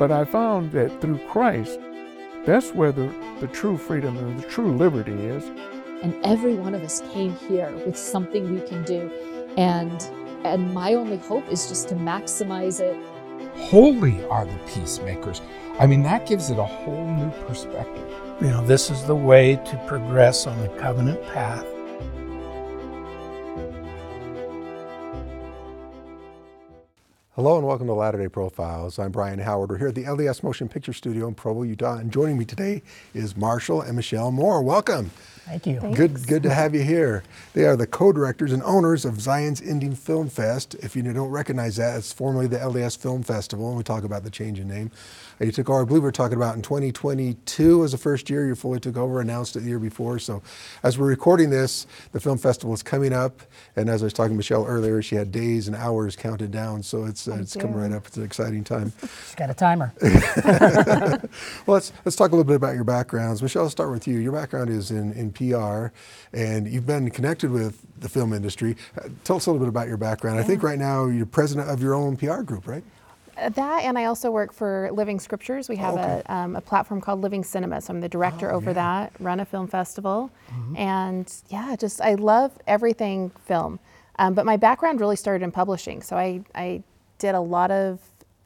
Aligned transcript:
But 0.00 0.10
I 0.10 0.24
found 0.24 0.72
that 0.72 1.02
through 1.02 1.18
Christ, 1.28 1.78
that's 2.46 2.70
where 2.70 2.90
the, 2.90 3.14
the 3.38 3.48
true 3.48 3.76
freedom 3.76 4.16
and 4.16 4.40
the 4.40 4.48
true 4.48 4.74
liberty 4.74 5.12
is. 5.12 5.44
And 6.02 6.14
every 6.24 6.54
one 6.54 6.74
of 6.74 6.82
us 6.82 7.02
came 7.12 7.36
here 7.36 7.70
with 7.84 7.98
something 7.98 8.54
we 8.54 8.66
can 8.66 8.82
do. 8.84 9.10
And 9.58 9.92
and 10.42 10.72
my 10.72 10.94
only 10.94 11.18
hope 11.18 11.46
is 11.52 11.68
just 11.68 11.90
to 11.90 11.96
maximize 11.96 12.80
it. 12.80 12.96
Holy 13.58 14.24
are 14.28 14.46
the 14.46 14.58
peacemakers. 14.66 15.42
I 15.78 15.86
mean, 15.86 16.02
that 16.04 16.26
gives 16.26 16.48
it 16.48 16.58
a 16.58 16.64
whole 16.64 17.06
new 17.06 17.30
perspective. 17.46 18.10
You 18.40 18.48
know, 18.48 18.64
this 18.64 18.88
is 18.90 19.04
the 19.04 19.14
way 19.14 19.56
to 19.56 19.84
progress 19.86 20.46
on 20.46 20.58
the 20.62 20.68
covenant 20.80 21.22
path. 21.26 21.66
Hello 27.40 27.56
and 27.56 27.66
welcome 27.66 27.86
to 27.86 27.94
Latter 27.94 28.18
day 28.18 28.28
Profiles. 28.28 28.98
I'm 28.98 29.12
Brian 29.12 29.38
Howard. 29.38 29.70
We're 29.70 29.78
here 29.78 29.88
at 29.88 29.94
the 29.94 30.04
LDS 30.04 30.42
Motion 30.42 30.68
Picture 30.68 30.92
Studio 30.92 31.26
in 31.26 31.32
Provo, 31.32 31.62
Utah, 31.62 31.96
and 31.96 32.12
joining 32.12 32.36
me 32.36 32.44
today 32.44 32.82
is 33.14 33.34
Marshall 33.34 33.80
and 33.80 33.96
Michelle 33.96 34.30
Moore. 34.30 34.62
Welcome. 34.62 35.10
Thank 35.50 35.66
you. 35.66 35.80
Good, 35.96 36.28
good 36.28 36.44
to 36.44 36.54
have 36.54 36.76
you 36.76 36.82
here. 36.82 37.24
They 37.54 37.64
are 37.64 37.74
the 37.74 37.86
co-directors 37.88 38.52
and 38.52 38.62
owners 38.62 39.04
of 39.04 39.20
Zion's 39.20 39.60
Indie 39.60 39.98
Film 39.98 40.28
Fest. 40.28 40.76
If 40.76 40.94
you 40.94 41.02
don't 41.02 41.30
recognize 41.30 41.74
that, 41.76 41.98
it's 41.98 42.12
formerly 42.12 42.46
the 42.46 42.58
LDS 42.58 42.96
Film 42.96 43.24
Festival, 43.24 43.66
and 43.68 43.76
we 43.76 43.82
talk 43.82 44.04
about 44.04 44.22
the 44.22 44.30
change 44.30 44.60
in 44.60 44.68
name. 44.68 44.92
Uh, 45.40 45.46
You 45.46 45.52
took 45.52 45.68
over, 45.68 45.82
I 45.82 45.84
believe 45.84 46.02
we 46.04 46.06
we're 46.06 46.12
talking 46.12 46.36
about 46.36 46.54
in 46.54 46.62
2022 46.62 47.78
was 47.78 47.90
the 47.90 47.98
first 47.98 48.30
year 48.30 48.46
you 48.46 48.54
fully 48.54 48.78
took 48.78 48.96
over, 48.96 49.20
announced 49.20 49.56
it 49.56 49.60
the 49.60 49.68
year 49.68 49.80
before. 49.80 50.20
So 50.20 50.40
as 50.84 50.96
we're 50.96 51.08
recording 51.08 51.50
this, 51.50 51.88
the 52.12 52.20
film 52.20 52.38
festival 52.38 52.72
is 52.72 52.84
coming 52.84 53.12
up, 53.12 53.42
and 53.74 53.90
as 53.90 54.02
I 54.02 54.06
was 54.06 54.12
talking 54.12 54.34
to 54.34 54.36
Michelle 54.36 54.66
earlier, 54.66 55.02
she 55.02 55.16
had 55.16 55.32
days 55.32 55.66
and 55.66 55.74
hours 55.76 56.14
counted 56.14 56.52
down, 56.52 56.84
so 56.84 57.06
it's 57.06 57.26
uh, 57.26 57.38
it's 57.40 57.56
coming 57.56 57.76
right 57.76 57.90
up. 57.92 58.06
It's 58.06 58.16
an 58.16 58.22
exciting 58.24 58.62
time. 58.62 58.92
She's 59.00 59.34
got 59.34 59.50
a 59.50 59.54
timer. 59.54 59.92
Well, 61.66 61.74
let's 61.74 61.92
let's 62.04 62.16
talk 62.16 62.30
a 62.30 62.36
little 62.36 62.44
bit 62.44 62.56
about 62.56 62.74
your 62.74 62.84
backgrounds. 62.84 63.42
Michelle, 63.42 63.64
I'll 63.64 63.70
start 63.70 63.90
with 63.90 64.06
you. 64.08 64.18
Your 64.18 64.32
background 64.32 64.70
is 64.70 64.90
in, 64.90 65.12
in 65.14 65.30
PR, 65.50 65.88
and 66.36 66.68
you've 66.68 66.86
been 66.86 67.10
connected 67.10 67.50
with 67.50 67.78
the 68.00 68.08
film 68.08 68.32
industry. 68.32 68.76
Uh, 68.96 69.08
tell 69.24 69.36
us 69.36 69.46
a 69.46 69.50
little 69.50 69.64
bit 69.64 69.68
about 69.68 69.88
your 69.88 69.96
background. 69.96 70.38
I 70.38 70.42
think 70.42 70.62
right 70.62 70.78
now 70.78 71.06
you're 71.06 71.26
president 71.26 71.70
of 71.70 71.82
your 71.82 71.94
own 71.94 72.16
PR 72.16 72.42
group, 72.42 72.66
right? 72.66 72.84
Uh, 73.38 73.48
That 73.48 73.84
and 73.84 73.98
I 73.98 74.04
also 74.04 74.30
work 74.30 74.52
for 74.52 74.90
Living 74.92 75.18
Scriptures. 75.18 75.68
We 75.68 75.76
have 75.76 75.94
okay. 75.94 76.22
a, 76.26 76.34
um, 76.34 76.56
a 76.56 76.60
platform 76.60 77.00
called 77.00 77.20
Living 77.22 77.42
Cinema. 77.44 77.80
So 77.80 77.94
I'm 77.94 78.00
the 78.00 78.08
director 78.08 78.52
Oh, 78.52 78.56
over 78.56 78.70
yeah. 78.70 78.74
that, 79.08 79.12
run 79.18 79.40
a 79.40 79.44
film 79.44 79.66
festival. 79.66 80.30
And 80.76 81.32
yeah, 81.48 81.74
just 81.76 82.00
I 82.00 82.14
love 82.14 82.52
everything 82.66 83.30
film. 83.46 83.78
Um, 84.18 84.34
but 84.34 84.44
my 84.44 84.58
background 84.58 85.00
really 85.00 85.16
started 85.16 85.42
in 85.42 85.50
publishing. 85.52 86.02
So 86.02 86.16
I, 86.16 86.42
I 86.54 86.82
did 87.18 87.34
a 87.34 87.40
lot 87.40 87.70
of 87.70 88.00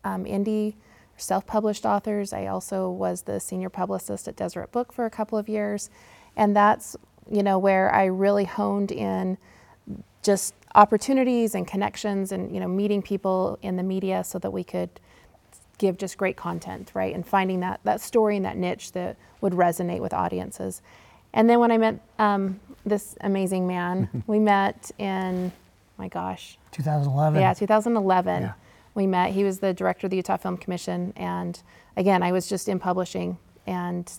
um, 0.05 0.25
indie 0.25 0.75
self 1.17 1.47
published 1.47 1.85
authors. 1.87 2.33
I 2.33 2.47
also 2.47 2.91
was 2.91 3.23
the 3.23 3.41
senior 3.41 3.71
publicist 3.71 4.29
at 4.29 4.37
Deseret 4.37 4.71
Book 4.73 4.93
for 4.93 5.05
a 5.07 5.11
couple 5.11 5.39
of 5.39 5.49
years. 5.49 5.91
And 6.37 6.55
that's, 6.57 6.97
you 7.31 7.43
know, 7.43 7.59
where 7.59 7.93
I 7.95 8.05
really 8.07 8.45
honed 8.45 8.91
in 8.93 9.39
just 10.23 10.55
opportunities 10.75 11.55
and 11.55 11.67
connections 11.69 12.33
and 12.33 12.53
you 12.53 12.59
know 12.59 12.67
meeting 12.67 13.01
people 13.01 13.59
in 13.63 13.77
the 13.77 13.83
media 13.83 14.25
so 14.25 14.39
that 14.41 14.51
we 14.51 14.65
could 14.65 14.89
give 15.79 15.97
just 15.99 16.17
great 16.19 16.37
content 16.37 16.91
right? 16.95 17.15
And 17.15 17.25
finding 17.27 17.61
that 17.61 17.81
that 17.85 18.01
story 18.01 18.37
and 18.37 18.45
that 18.45 18.57
niche 18.57 18.93
that 18.93 19.17
would 19.41 19.53
resonate 19.53 20.01
with 20.01 20.13
audiences. 20.13 20.83
And 21.33 21.49
then 21.49 21.61
when 21.61 21.71
i 21.71 21.79
met 21.79 22.01
um, 22.19 22.59
this 22.85 23.17
amazing 23.21 23.67
man 23.67 24.25
we 24.27 24.39
met 24.41 24.91
in 24.99 25.53
my 25.99 26.09
gosh. 26.09 26.59
2011. 26.73 27.41
yeah 27.41 27.55
2011 27.55 28.43
Yeah. 28.43 28.53
we 28.95 29.07
met. 29.07 29.31
He 29.33 29.45
was 29.45 29.61
the 29.61 29.73
director 29.73 30.07
of 30.09 30.11
the 30.11 30.17
utah 30.17 30.39
film 30.39 30.57
commission. 30.57 31.13
And 31.17 31.63
again 31.97 32.23
i 32.25 32.33
was 32.33 32.49
just 32.49 32.69
in 32.69 32.81
publishing 32.81 33.39
and 33.67 34.11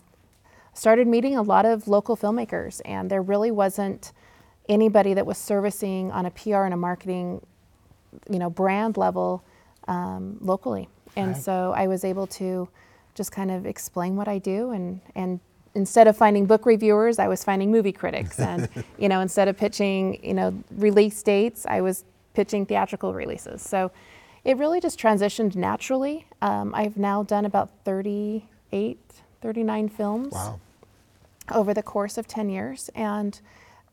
started 0.76 1.08
meeting 1.08 1.36
a 1.36 1.42
lot 1.42 1.66
of 1.66 1.88
local 1.88 2.16
filmmakers 2.18 2.82
and 2.86 3.10
there 3.10 3.22
really 3.22 3.50
wasn't 3.50 4.12
anybody 4.70 5.14
that 5.14 5.26
was 5.26 5.38
servicing 5.38 6.12
on 6.12 6.26
a 6.26 6.32
pr 6.32 6.56
and 6.68 6.74
a 6.74 6.78
marketing 6.78 7.44
you 8.30 8.38
know 8.40 8.50
brand 8.50 8.98
level 8.98 9.44
um, 9.88 10.38
locally. 10.42 10.88
And 11.16 11.34
Right. 11.34 11.38
so 11.42 11.74
i 11.76 11.88
was 11.88 12.04
able 12.04 12.28
to 12.28 12.68
just 13.14 13.32
kind 13.32 13.50
of 13.52 13.66
explain 13.66 14.16
what 14.16 14.28
i 14.28 14.38
do 14.38 14.72
and 14.72 15.00
and 15.16 15.40
instead 15.76 16.08
of 16.08 16.18
finding 16.18 16.46
book 16.46 16.66
reviewers 16.66 17.20
i 17.20 17.28
was 17.28 17.44
finding 17.44 17.72
movie 17.72 17.92
critics. 17.94 18.40
And 18.40 18.68
you 18.98 19.08
know 19.10 19.22
instead 19.22 19.48
of 19.48 19.58
pitching 19.58 20.20
you 20.24 20.34
know 20.34 20.54
release 20.72 21.22
dates 21.24 21.66
i 21.68 21.80
was 21.82 22.04
pitching 22.34 22.66
theatrical 22.66 23.14
releases. 23.14 23.62
So 23.62 23.92
it 24.44 24.58
really 24.58 24.80
just 24.82 25.00
transitioned 25.00 25.56
naturally. 25.56 26.28
Um, 26.42 26.74
i've 26.76 26.98
now 26.98 27.24
done 27.24 27.46
about 27.46 27.70
38 27.86 29.00
39 29.42 29.90
films. 29.90 30.34
Wow. 30.34 30.60
Over 31.52 31.74
the 31.74 31.84
course 31.84 32.18
of 32.18 32.28
10 32.28 32.50
years 32.50 32.90
and 32.96 33.40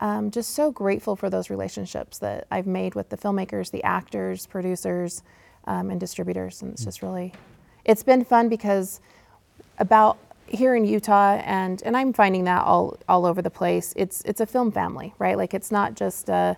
um, 0.01 0.31
just 0.31 0.55
so 0.55 0.71
grateful 0.71 1.15
for 1.15 1.31
those 1.31 1.49
relationships 1.51 2.19
that 2.19 2.47
I've 2.51 2.67
made 2.67 2.95
with 2.95 3.09
the 3.11 3.17
filmmakers, 3.17 3.71
the 3.71 3.85
actors, 3.85 4.47
producers, 4.47 5.23
um, 5.67 5.91
and 5.91 6.01
distributors. 6.01 6.63
And 6.63 6.73
it's 6.73 6.85
just 6.85 7.03
really, 7.03 7.33
it's 7.85 8.03
been 8.03 8.25
fun 8.25 8.49
because 8.49 9.01
about 9.79 10.19
here 10.49 10.75
in 10.75 10.85
Utah, 10.85 11.41
and, 11.45 11.83
and 11.85 11.97
I'm 11.97 12.13
finding 12.13 12.45
that 12.45 12.65
all, 12.65 12.99
all 13.09 13.25
over 13.25 13.41
the 13.41 13.51
place, 13.51 13.95
it's, 13.97 14.23
it's 14.23 14.41
a 14.41 14.47
film 14.47 14.73
family, 14.73 15.15
right? 15.19 15.37
Like 15.37 15.55
it's 15.55 15.71
not 15.71 15.95
just 15.95 16.29
a, 16.29 16.57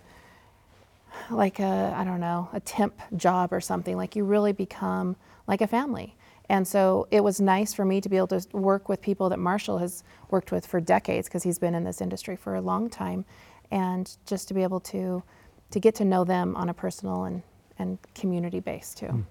like 1.31 1.59
a 1.61 1.95
I 1.97 2.05
don't 2.05 2.21
know 2.21 2.49
a 2.53 2.61
temp 2.61 3.01
job 3.17 3.53
or 3.53 3.61
something. 3.61 3.97
Like 3.97 4.17
you 4.17 4.25
really 4.25 4.53
become 4.53 5.17
like 5.47 5.61
a 5.61 5.67
family. 5.67 6.15
And 6.49 6.69
so 6.69 7.07
it 7.11 7.25
was 7.25 7.41
nice 7.41 7.73
for 7.73 7.85
me 7.85 8.01
to 8.01 8.09
be 8.09 8.17
able 8.17 8.27
to 8.29 8.47
work 8.53 8.89
with 8.89 9.01
people 9.01 9.29
that 9.31 9.39
Marshall 9.39 9.79
has 9.79 10.05
worked 10.31 10.53
with 10.53 10.67
for 10.67 10.81
decades 10.81 11.27
because 11.29 11.43
he's 11.43 11.59
been 11.59 11.75
in 11.75 11.85
this 11.85 12.01
industry 12.01 12.37
for 12.37 12.55
a 12.55 12.61
long 12.61 12.91
time, 12.91 13.25
and 13.71 14.15
just 14.27 14.49
to 14.49 14.55
be 14.55 14.63
able 14.63 14.81
to 14.81 15.23
to 15.71 15.81
get 15.81 15.95
to 15.97 16.05
know 16.05 16.25
them 16.25 16.55
on 16.57 16.69
a 16.69 16.75
personal 16.75 17.25
and 17.25 17.43
and 17.79 17.99
community 18.15 18.61
base 18.61 18.95
too. 18.95 19.25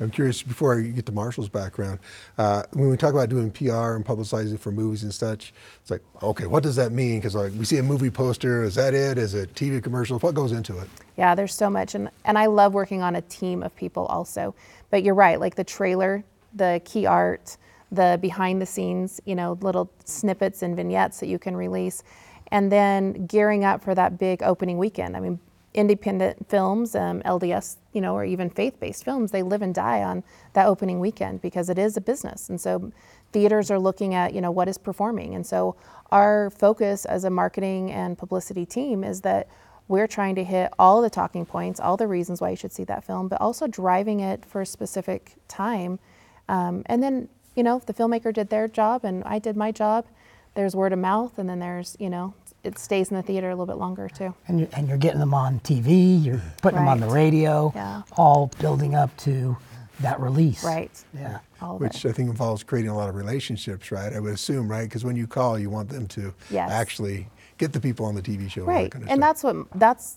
I'm 0.00 0.10
curious, 0.10 0.42
before 0.42 0.78
I 0.78 0.82
get 0.82 1.06
to 1.06 1.12
Marshall's 1.12 1.48
background, 1.48 1.98
uh, 2.36 2.64
when 2.72 2.90
we 2.90 2.96
talk 2.96 3.14
about 3.14 3.30
doing 3.30 3.50
PR 3.50 3.94
and 3.94 4.04
publicizing 4.04 4.58
for 4.58 4.70
movies 4.70 5.02
and 5.02 5.12
such, 5.12 5.54
it's 5.80 5.90
like, 5.90 6.02
okay, 6.22 6.46
what 6.46 6.62
does 6.62 6.76
that 6.76 6.92
mean? 6.92 7.18
Because 7.18 7.34
like 7.34 7.52
we 7.58 7.64
see 7.64 7.78
a 7.78 7.82
movie 7.82 8.10
poster, 8.10 8.62
is 8.62 8.74
that 8.74 8.94
it? 8.94 9.18
Is 9.18 9.34
it 9.34 9.54
TV 9.54 9.82
commercials? 9.82 10.22
What 10.22 10.34
goes 10.34 10.52
into 10.52 10.78
it? 10.78 10.88
Yeah, 11.16 11.34
there's 11.34 11.54
so 11.54 11.70
much, 11.70 11.94
and 11.94 12.10
and 12.24 12.38
I 12.38 12.46
love 12.46 12.74
working 12.74 13.02
on 13.02 13.16
a 13.16 13.22
team 13.22 13.62
of 13.62 13.74
people 13.74 14.06
also. 14.06 14.54
But 14.90 15.02
you're 15.02 15.14
right, 15.14 15.40
like 15.40 15.54
the 15.54 15.64
trailer, 15.64 16.24
the 16.56 16.80
key 16.84 17.06
art, 17.06 17.56
the 17.92 18.18
behind 18.20 18.60
the 18.60 18.66
scenes, 18.66 19.20
you 19.24 19.34
know, 19.34 19.58
little 19.60 19.90
snippets 20.04 20.62
and 20.62 20.74
vignettes 20.74 21.20
that 21.20 21.28
you 21.28 21.38
can 21.38 21.56
release, 21.56 22.02
and 22.50 22.70
then 22.72 23.26
gearing 23.26 23.64
up 23.64 23.82
for 23.82 23.94
that 23.94 24.18
big 24.18 24.42
opening 24.42 24.78
weekend. 24.78 25.16
I 25.16 25.20
mean, 25.20 25.38
independent 25.74 26.48
films, 26.48 26.94
um, 26.94 27.20
LDS, 27.22 27.76
you 27.92 28.00
know, 28.00 28.14
or 28.14 28.24
even 28.24 28.48
faith-based 28.48 29.04
films, 29.04 29.30
they 29.30 29.42
live 29.42 29.62
and 29.62 29.74
die 29.74 30.02
on 30.02 30.24
that 30.54 30.66
opening 30.66 31.00
weekend 31.00 31.42
because 31.42 31.68
it 31.68 31.78
is 31.78 31.96
a 31.96 32.00
business, 32.00 32.48
and 32.48 32.60
so 32.60 32.90
theaters 33.32 33.70
are 33.70 33.78
looking 33.78 34.14
at, 34.14 34.32
you 34.32 34.40
know, 34.40 34.50
what 34.50 34.68
is 34.68 34.78
performing, 34.78 35.34
and 35.34 35.46
so 35.46 35.76
our 36.10 36.50
focus 36.50 37.04
as 37.04 37.24
a 37.24 37.30
marketing 37.30 37.90
and 37.92 38.16
publicity 38.16 38.64
team 38.64 39.04
is 39.04 39.20
that 39.20 39.48
we're 39.88 40.06
trying 40.06 40.34
to 40.34 40.44
hit 40.44 40.72
all 40.78 41.00
the 41.00 41.10
talking 41.10 41.46
points, 41.46 41.78
all 41.78 41.96
the 41.96 42.06
reasons 42.08 42.40
why 42.40 42.50
you 42.50 42.56
should 42.56 42.72
see 42.72 42.84
that 42.84 43.04
film, 43.04 43.28
but 43.28 43.40
also 43.40 43.66
driving 43.66 44.20
it 44.20 44.44
for 44.44 44.60
a 44.62 44.66
specific 44.66 45.34
time. 45.46 45.98
Um, 46.48 46.82
and 46.86 47.02
then, 47.02 47.28
you 47.54 47.62
know, 47.62 47.80
the 47.86 47.94
filmmaker 47.94 48.32
did 48.32 48.48
their 48.50 48.68
job 48.68 49.04
and 49.04 49.24
I 49.24 49.38
did 49.38 49.56
my 49.56 49.72
job, 49.72 50.06
there's 50.54 50.74
word 50.76 50.92
of 50.92 50.98
mouth, 50.98 51.38
and 51.38 51.48
then 51.48 51.58
there's, 51.58 51.96
you 51.98 52.08
know, 52.10 52.34
it 52.64 52.78
stays 52.78 53.10
in 53.10 53.16
the 53.16 53.22
theater 53.22 53.48
a 53.50 53.52
little 53.54 53.66
bit 53.66 53.76
longer 53.78 54.08
too. 54.08 54.34
And 54.48 54.60
you're, 54.60 54.68
and 54.72 54.88
you're 54.88 54.96
getting 54.98 55.20
them 55.20 55.34
on 55.34 55.60
TV, 55.60 56.22
you're 56.24 56.40
putting 56.62 56.78
them 56.78 56.88
on 56.88 57.00
the 57.00 57.08
radio, 57.08 57.72
Yeah. 57.74 58.02
all 58.16 58.50
building 58.58 58.94
up 58.94 59.16
to 59.18 59.56
that 60.00 60.20
release. 60.20 60.62
Right. 60.64 60.90
Yeah. 61.14 61.38
All 61.62 61.76
of 61.76 61.80
Which 61.80 62.04
it. 62.04 62.08
I 62.08 62.12
think 62.12 62.28
involves 62.28 62.62
creating 62.62 62.90
a 62.90 62.96
lot 62.96 63.08
of 63.08 63.14
relationships, 63.14 63.90
right? 63.90 64.12
I 64.12 64.20
would 64.20 64.34
assume, 64.34 64.68
right? 64.70 64.84
Because 64.84 65.04
when 65.04 65.16
you 65.16 65.26
call, 65.26 65.58
you 65.58 65.70
want 65.70 65.88
them 65.88 66.06
to 66.08 66.34
Yes. 66.50 66.70
actually 66.70 67.28
get 67.58 67.72
the 67.72 67.80
people 67.80 68.04
on 68.06 68.14
the 68.14 68.20
TV 68.22 68.48
show. 68.50 68.60
and 68.62 68.68
that 68.68 68.72
Right. 68.74 68.90
kind 68.90 69.04
of 69.04 69.10
And 69.10 69.18
stuff. 69.18 69.28
that's 69.28 69.44
what 69.44 69.56
that's 69.74 70.16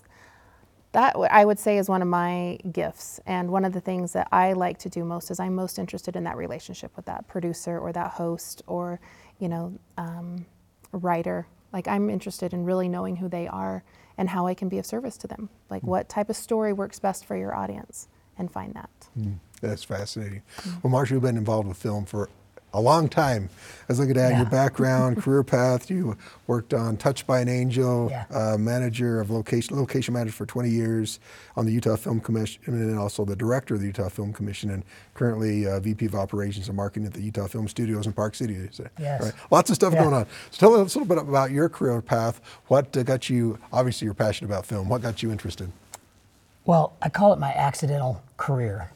that 0.92 1.16
I 1.16 1.46
would 1.46 1.60
say 1.60 1.78
is 1.78 1.88
one 1.88 2.02
of 2.02 2.08
my 2.08 2.58
gifts 2.72 3.20
and 3.26 3.52
one 3.52 3.64
of 3.64 3.74
the 3.74 3.82
things 3.82 4.14
that 4.14 4.28
I 4.32 4.54
like 4.54 4.80
to 4.80 4.90
do 4.90 5.04
most 5.04 5.30
is 5.30 5.40
I'm 5.40 5.54
most 5.54 5.78
interested 5.78 6.16
in 6.16 6.24
that 6.24 6.36
relationship 6.36 6.96
with 6.96 7.06
that 7.06 7.28
producer 7.28 7.78
or 7.78 7.92
that 7.94 8.12
host 8.12 8.64
or 8.66 9.00
you 9.38 9.50
know 9.50 9.78
um, 9.98 10.46
writer. 10.92 11.48
Like 11.72 11.88
I'm 11.88 12.10
interested 12.10 12.54
in 12.54 12.66
really 12.66 12.90
knowing 12.90 13.18
who 13.18 13.30
they 13.30 13.48
are 13.48 13.84
and 14.18 14.30
how 14.30 14.48
I 14.48 14.54
can 14.54 14.68
be 14.68 14.80
of 14.80 14.86
service 14.86 15.18
to 15.18 15.28
them. 15.28 15.50
Like 15.70 15.84
hmm. 15.84 15.90
what 15.90 16.10
type 16.10 16.30
of 16.30 16.36
story 16.36 16.74
works 16.74 17.00
best 17.00 17.26
for 17.26 17.38
your 17.38 17.56
audience 17.56 18.08
and 18.38 18.52
find 18.52 18.74
that. 18.74 18.90
Hmm. 19.14 19.34
That's 19.62 19.84
fascinating. 19.84 20.42
Hmm. 20.58 20.70
Well, 20.82 20.92
Marshall, 20.92 21.16
you've 21.16 21.24
been 21.24 21.38
involved 21.38 21.68
with 21.68 21.78
film 21.78 22.06
for 22.06 22.30
a 22.74 22.80
long 22.82 23.10
time. 23.10 23.50
I 23.82 23.94
was 23.94 24.00
looking 24.00 24.18
at 24.18 24.36
your 24.38 24.46
background, 24.46 25.18
career 25.24 25.44
path. 25.44 25.90
You 25.90 26.16
worked 26.46 26.74
on 26.74 26.98
Touched 26.98 27.26
by 27.26 27.40
an 27.40 27.50
Angel, 27.50 28.10
Yeah. 28.12 28.26
uh, 28.32 28.58
manager 28.58 29.20
of 29.20 29.32
location, 29.32 29.76
location 29.76 30.14
manager 30.14 30.34
for 30.34 30.46
20 30.46 30.70
years 30.70 31.20
on 31.56 31.66
the 31.66 31.72
Utah 31.72 31.96
Film 31.96 32.20
Commission, 32.20 32.62
and 32.68 33.00
also 33.00 33.26
the 33.26 33.36
director 33.36 33.74
of 33.74 33.80
the 33.82 33.88
Utah 33.88 34.10
Film 34.10 34.32
Commission, 34.34 34.70
and 34.70 34.84
currently 35.16 35.66
uh, 35.66 35.80
VP 35.80 36.06
of 36.06 36.16
Operations 36.16 36.68
and 36.68 36.78
Marketing 36.78 37.08
at 37.08 37.14
the 37.14 37.22
Utah 37.22 37.48
Film 37.48 37.68
Studios 37.68 38.06
in 38.06 38.14
Park 38.14 38.36
City. 38.36 38.70
Yes. 39.00 39.22
Right? 39.24 39.34
Lots 39.50 39.70
of 39.72 39.76
stuff 39.76 39.94
Yeah. 39.94 40.04
going 40.04 40.14
on. 40.14 40.26
So 40.52 40.60
tell 40.60 40.76
us 40.82 40.94
a 40.96 41.00
little 41.00 41.16
bit 41.16 41.22
about 41.24 41.50
your 41.52 41.70
career 41.70 42.00
path. 42.02 42.40
What 42.68 42.96
uh, 42.96 43.02
got 43.04 43.30
you? 43.30 43.58
Obviously, 43.74 44.06
you're 44.06 44.14
passionate 44.14 44.50
about 44.52 44.66
film. 44.68 44.90
What 44.90 45.02
got 45.02 45.24
you 45.24 45.32
interested? 45.32 45.72
Well, 46.66 46.94
I 47.02 47.10
call 47.10 47.34
it 47.34 47.40
my 47.40 47.52
accidental 47.52 48.22
career. 48.38 48.92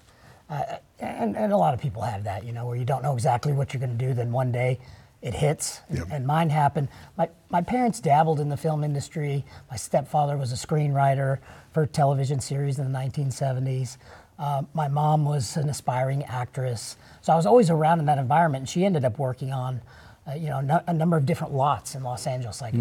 Uh, 0.50 0.64
and, 1.04 1.36
and 1.38 1.52
a 1.54 1.58
lot 1.58 1.74
of 1.74 1.82
people 1.82 2.02
have 2.02 2.24
that, 2.24 2.44
you 2.46 2.52
know, 2.52 2.66
where 2.66 2.76
you 2.76 2.86
don't 2.86 3.04
know 3.04 3.14
exactly 3.14 3.54
what 3.54 3.74
you're 3.74 3.80
going 3.80 3.98
to 3.98 4.06
do, 4.08 4.14
then 4.14 4.32
one 4.32 4.52
day 4.52 4.80
it 5.22 5.34
hits. 5.34 5.82
And, 5.90 6.00
Yep. 6.00 6.08
and 6.12 6.28
mine 6.28 6.50
happened. 6.50 6.88
My, 7.18 7.30
my 7.50 7.62
parents 7.62 8.00
dabbled 8.00 8.40
in 8.40 8.50
the 8.50 8.58
film 8.58 8.84
industry. 8.84 9.46
My 9.70 9.78
stepfather 9.78 10.38
was 10.38 10.52
a 10.52 10.56
screenwriter 10.56 11.40
for 11.72 11.84
a 11.84 11.88
television 11.88 12.40
series 12.40 12.80
in 12.80 12.92
the 12.92 12.98
1970s. 13.00 13.98
Uh, 14.38 14.64
my 14.74 14.88
mom 14.88 15.26
was 15.26 15.56
an 15.58 15.70
aspiring 15.70 16.24
actress. 16.26 16.98
So 17.22 17.32
I 17.32 17.36
was 17.36 17.46
always 17.46 17.70
around 17.70 18.00
in 18.00 18.06
that 18.08 18.18
environment. 18.18 18.62
And 18.64 18.70
she 18.70 18.84
ended 18.84 19.06
up 19.06 19.18
working 19.20 19.52
on, 19.54 19.82
uh, 20.28 20.34
you 20.34 20.50
know, 20.50 20.60
no, 20.62 20.82
a 20.88 20.94
number 20.94 21.16
of 21.18 21.26
different 21.26 21.54
lots 21.54 21.96
in 21.96 22.04
Los 22.04 22.28
Angeles, 22.28 22.62
like 22.62 22.74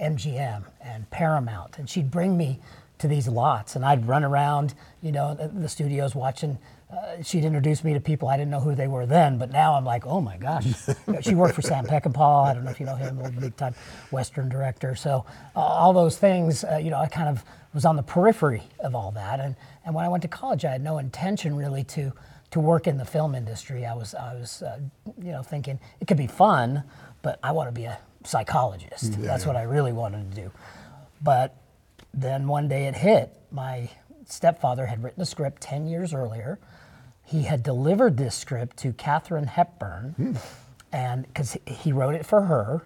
MGM 0.00 0.64
and 0.80 1.10
Paramount. 1.10 1.78
And 1.78 1.88
she'd 1.88 2.10
bring 2.10 2.36
me 2.36 2.60
to 2.98 3.08
these 3.08 3.26
lots, 3.26 3.76
and 3.76 3.84
I'd 3.84 4.06
run 4.06 4.24
around, 4.24 4.74
you 5.02 5.10
know, 5.10 5.34
the, 5.34 5.48
the 5.48 5.68
studios 5.70 6.14
watching. 6.14 6.58
Uh, 6.92 7.22
she'd 7.22 7.44
introduce 7.44 7.84
me 7.84 7.94
to 7.94 8.00
people 8.00 8.28
I 8.28 8.36
didn't 8.36 8.50
know 8.50 8.60
who 8.60 8.74
they 8.74 8.88
were 8.88 9.06
then, 9.06 9.38
but 9.38 9.50
now 9.50 9.74
I'm 9.74 9.84
like, 9.84 10.06
oh 10.06 10.20
my 10.20 10.36
gosh. 10.36 10.66
She 11.22 11.34
worked 11.34 11.54
for 11.54 11.62
Sam 11.62 11.86
Peckinpah. 11.86 12.46
I 12.50 12.54
don't 12.54 12.64
know 12.64 12.70
if 12.70 12.80
you 12.80 12.86
know 12.86 12.96
him, 12.96 13.20
a 13.20 13.30
big 13.30 13.56
time 13.56 13.74
Western 14.10 14.48
director. 14.48 14.94
So 14.94 15.24
uh, 15.54 15.60
all 15.60 15.92
those 15.92 16.16
things, 16.18 16.64
uh, 16.64 16.78
you 16.78 16.90
know, 16.90 16.98
I 16.98 17.06
kind 17.06 17.28
of 17.28 17.44
was 17.74 17.84
on 17.84 17.96
the 17.96 18.02
periphery 18.02 18.62
of 18.80 18.94
all 18.94 19.12
that. 19.12 19.38
And 19.40 19.54
and 19.84 19.94
when 19.94 20.04
I 20.04 20.08
went 20.08 20.22
to 20.22 20.28
college, 20.28 20.64
I 20.64 20.72
had 20.72 20.82
no 20.82 20.98
intention 20.98 21.54
really 21.56 21.84
to 21.84 22.12
to 22.50 22.60
work 22.60 22.86
in 22.86 22.96
the 22.96 23.04
film 23.04 23.34
industry. 23.34 23.86
I 23.86 23.94
was 23.94 24.14
I 24.14 24.34
was, 24.34 24.62
uh, 24.62 24.80
you 25.22 25.32
know, 25.32 25.42
thinking 25.42 25.78
it 26.00 26.08
could 26.08 26.16
be 26.16 26.26
fun, 26.26 26.82
but 27.22 27.38
I 27.42 27.52
want 27.52 27.68
to 27.68 27.72
be 27.72 27.84
a 27.84 27.98
psychologist. 28.24 29.20
That's 29.20 29.46
what 29.46 29.56
I 29.56 29.62
really 29.62 29.92
wanted 29.92 30.30
to 30.34 30.42
do. 30.42 30.50
But 31.22 31.56
then 32.12 32.48
one 32.48 32.68
day 32.68 32.86
it 32.86 32.96
hit. 32.96 33.32
My 33.52 33.90
stepfather 34.26 34.86
had 34.86 35.02
written 35.02 35.22
a 35.22 35.26
script 35.26 35.60
10 35.62 35.86
years 35.86 36.14
earlier. 36.14 36.58
He 37.30 37.42
had 37.42 37.62
delivered 37.62 38.16
this 38.16 38.34
script 38.34 38.76
to 38.78 38.92
Katharine 38.92 39.46
Hepburn, 39.46 40.36
and 40.92 41.26
because 41.28 41.56
he 41.64 41.92
wrote 41.92 42.16
it 42.16 42.26
for 42.26 42.42
her, 42.42 42.82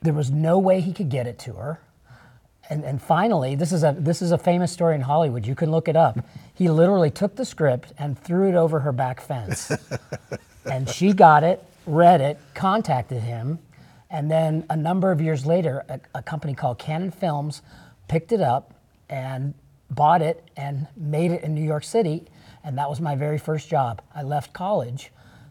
there 0.00 0.14
was 0.14 0.30
no 0.30 0.58
way 0.58 0.80
he 0.80 0.94
could 0.94 1.10
get 1.10 1.26
it 1.26 1.38
to 1.40 1.52
her. 1.54 1.80
And, 2.70 2.84
and 2.84 3.02
finally, 3.02 3.54
this 3.54 3.70
is 3.70 3.84
a 3.84 3.94
this 3.98 4.22
is 4.22 4.32
a 4.32 4.38
famous 4.38 4.72
story 4.72 4.94
in 4.94 5.02
Hollywood. 5.02 5.46
You 5.46 5.54
can 5.54 5.70
look 5.70 5.88
it 5.88 5.96
up. 5.96 6.24
He 6.54 6.70
literally 6.70 7.10
took 7.10 7.36
the 7.36 7.44
script 7.44 7.92
and 7.98 8.18
threw 8.18 8.48
it 8.48 8.54
over 8.54 8.80
her 8.80 8.92
back 8.92 9.20
fence, 9.20 9.70
and 10.64 10.88
she 10.88 11.12
got 11.12 11.44
it, 11.44 11.62
read 11.84 12.22
it, 12.22 12.38
contacted 12.54 13.22
him, 13.22 13.58
and 14.10 14.30
then 14.30 14.64
a 14.70 14.76
number 14.76 15.12
of 15.12 15.20
years 15.20 15.44
later, 15.44 15.84
a, 15.90 16.00
a 16.14 16.22
company 16.22 16.54
called 16.54 16.78
Cannon 16.78 17.10
Films 17.10 17.60
picked 18.08 18.32
it 18.32 18.40
up 18.40 18.72
and 19.10 19.52
bought 19.90 20.22
it 20.22 20.42
and 20.56 20.86
made 20.96 21.30
it 21.30 21.42
in 21.42 21.54
New 21.54 21.64
York 21.64 21.84
City, 21.84 22.26
and 22.64 22.78
that 22.78 22.88
was 22.88 23.00
my 23.00 23.14
very 23.16 23.38
first 23.38 23.68
job. 23.68 24.02
I 24.14 24.22
left 24.22 24.52
college 24.52 25.10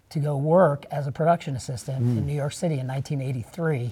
to 0.10 0.20
go 0.20 0.36
work 0.38 0.86
as 0.92 1.08
a 1.08 1.12
production 1.12 1.56
assistant 1.56 2.00
in 2.00 2.18
hmm. 2.18 2.26
New 2.26 2.36
York 2.36 2.54
City 2.54 2.80
in 2.80 2.88
1983 2.88 3.92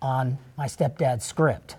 on 0.00 0.38
my 0.56 0.66
stepdad's 0.66 1.24
script. 1.24 1.76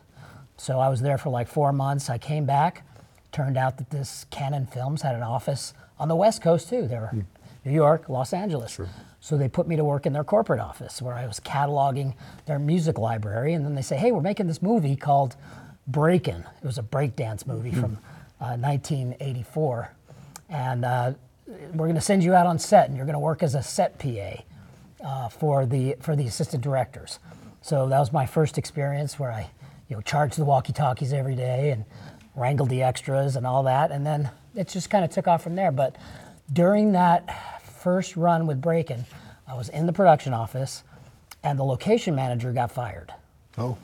So 0.58 0.80
I 0.80 0.90
was 0.90 1.02
there 1.02 1.18
for 1.18 1.30
like 1.30 1.48
four 1.48 1.74
months. 1.74 2.10
I 2.10 2.18
came 2.18 2.46
back. 2.46 2.86
Turned 3.32 3.58
out 3.58 3.78
that 3.78 3.90
this 3.90 4.26
Cannon 4.30 4.66
Films 4.66 5.02
had 5.02 5.16
an 5.16 5.24
office 5.24 5.74
on 6.00 6.08
the 6.08 6.16
West 6.16 6.42
Coast 6.42 6.70
too. 6.70 6.88
They 6.88 6.98
were 6.98 7.08
hmm. 7.08 7.22
New 7.66 7.74
York, 7.74 8.10
Los 8.10 8.34
Angeles. 8.34 8.80
So 9.20 9.38
they 9.38 9.50
put 9.50 9.68
me 9.68 9.76
to 9.76 9.84
work 9.84 10.06
in 10.06 10.14
their 10.14 10.24
corporate 10.24 10.62
office 10.62 11.02
where 11.02 11.14
I 11.14 11.28
was 11.28 11.40
cataloging 11.40 12.16
their 12.46 12.58
music 12.58 12.98
library. 12.98 13.54
And 13.54 13.66
then 13.66 13.76
they 13.76 13.82
say, 13.82 13.98
hey, 13.98 14.12
we're 14.12 14.22
making 14.22 14.48
this 14.48 14.62
movie 14.62 14.96
called 14.96 15.36
Breakin'. 15.88 16.46
It 16.62 16.66
was 16.66 16.78
a 16.78 16.84
breakdance 16.84 17.46
movie 17.46 17.72
hmm. 17.72 17.82
from 17.82 17.98
uh, 18.40 18.56
1984. 18.56 19.92
And 20.50 20.84
uh, 20.86 21.14
we're 21.48 21.86
going 21.86 21.96
to 21.96 22.02
send 22.02 22.24
you 22.24 22.34
out 22.34 22.46
on 22.46 22.60
set 22.60 22.88
and 22.88 22.98
you're 22.98 23.06
going 23.06 23.14
to 23.14 23.20
work 23.20 23.44
as 23.44 23.56
a 23.56 23.62
set 23.64 24.00
PA 24.00 24.44
uh, 25.04 25.30
for 25.30 25.66
the 25.66 25.96
for 26.02 26.16
the 26.16 26.26
assistant 26.26 26.64
directors. 26.64 27.20
So 27.62 27.88
that 27.88 28.00
was 28.00 28.12
my 28.12 28.26
first 28.26 28.58
experience 28.58 29.20
where 29.20 29.32
I, 29.32 29.50
you 29.90 29.96
know, 29.96 30.02
charged 30.02 30.38
the 30.38 30.46
walkie-talkies 30.46 31.14
every 31.14 31.36
day 31.36 31.72
and 31.72 31.86
wrangled 32.36 32.70
the 32.70 32.84
extras 32.84 33.36
and 33.36 33.46
all 33.46 33.64
that, 33.64 33.92
and 33.92 34.06
then 34.06 34.30
it 34.56 34.68
just 34.70 34.90
kind 34.90 35.04
of 35.04 35.12
took 35.12 35.28
off 35.28 35.44
from 35.44 35.56
there. 35.56 35.72
But 35.72 35.98
during 36.52 36.94
that 36.94 37.64
first 37.64 38.16
run 38.16 38.48
with 38.48 38.62
Breakin', 38.62 39.06
I 39.48 39.56
was 39.56 39.70
in 39.70 39.88
the 39.88 39.94
production 39.94 40.34
office, 40.34 40.84
and 41.44 41.60
the 41.60 41.64
location 41.64 42.16
manager 42.16 42.54
got 42.54 42.72
fired. 42.72 43.14
Oh, 43.58 43.78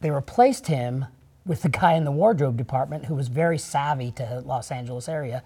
They 0.00 0.10
replaced 0.10 0.66
him 0.66 1.06
with 1.46 1.62
the 1.62 1.68
guy 1.68 1.94
in 1.94 2.04
the 2.04 2.12
wardrobe 2.12 2.56
department 2.56 3.06
who 3.06 3.14
was 3.14 3.28
very 3.28 3.58
savvy 3.58 4.10
to 4.12 4.22
the 4.22 4.40
Los 4.42 4.70
Angeles 4.70 5.08
area. 5.08 5.42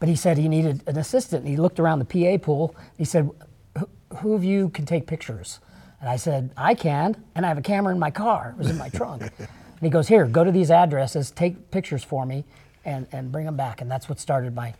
But 0.00 0.08
he 0.08 0.16
said 0.16 0.38
he 0.38 0.48
needed 0.48 0.82
an 0.86 0.96
assistant. 0.96 1.40
And 1.42 1.48
he 1.50 1.56
looked 1.56 1.80
around 1.80 1.98
the 1.98 2.04
PA 2.04 2.38
pool. 2.44 2.74
He 2.96 3.04
said, 3.04 3.28
"Who- 3.76 3.88
"Who 4.18 4.34
of 4.34 4.44
you 4.44 4.68
can 4.70 4.86
take 4.86 5.06
pictures?" 5.06 5.60
And 6.00 6.08
I 6.08 6.16
said, 6.16 6.50
"I 6.56 6.74
can, 6.74 7.16
and 7.34 7.44
I 7.44 7.48
have 7.48 7.58
a 7.58 7.62
camera 7.62 7.92
in 7.92 7.98
my 7.98 8.10
car. 8.10 8.50
It 8.56 8.58
was 8.58 8.70
in 8.70 8.78
my 8.78 8.88
trunk." 8.88 9.22
And 9.80 9.86
he 9.86 9.90
goes, 9.90 10.08
"Here, 10.08 10.26
go 10.26 10.42
to 10.42 10.50
these 10.50 10.72
addresses, 10.72 11.30
take 11.30 11.70
pictures 11.70 12.02
for 12.02 12.26
me, 12.26 12.44
and, 12.84 13.06
and 13.12 13.30
bring 13.30 13.46
them 13.46 13.56
back." 13.56 13.80
And 13.80 13.88
that's 13.88 14.08
what 14.08 14.18
started 14.18 14.54
my 14.54 14.74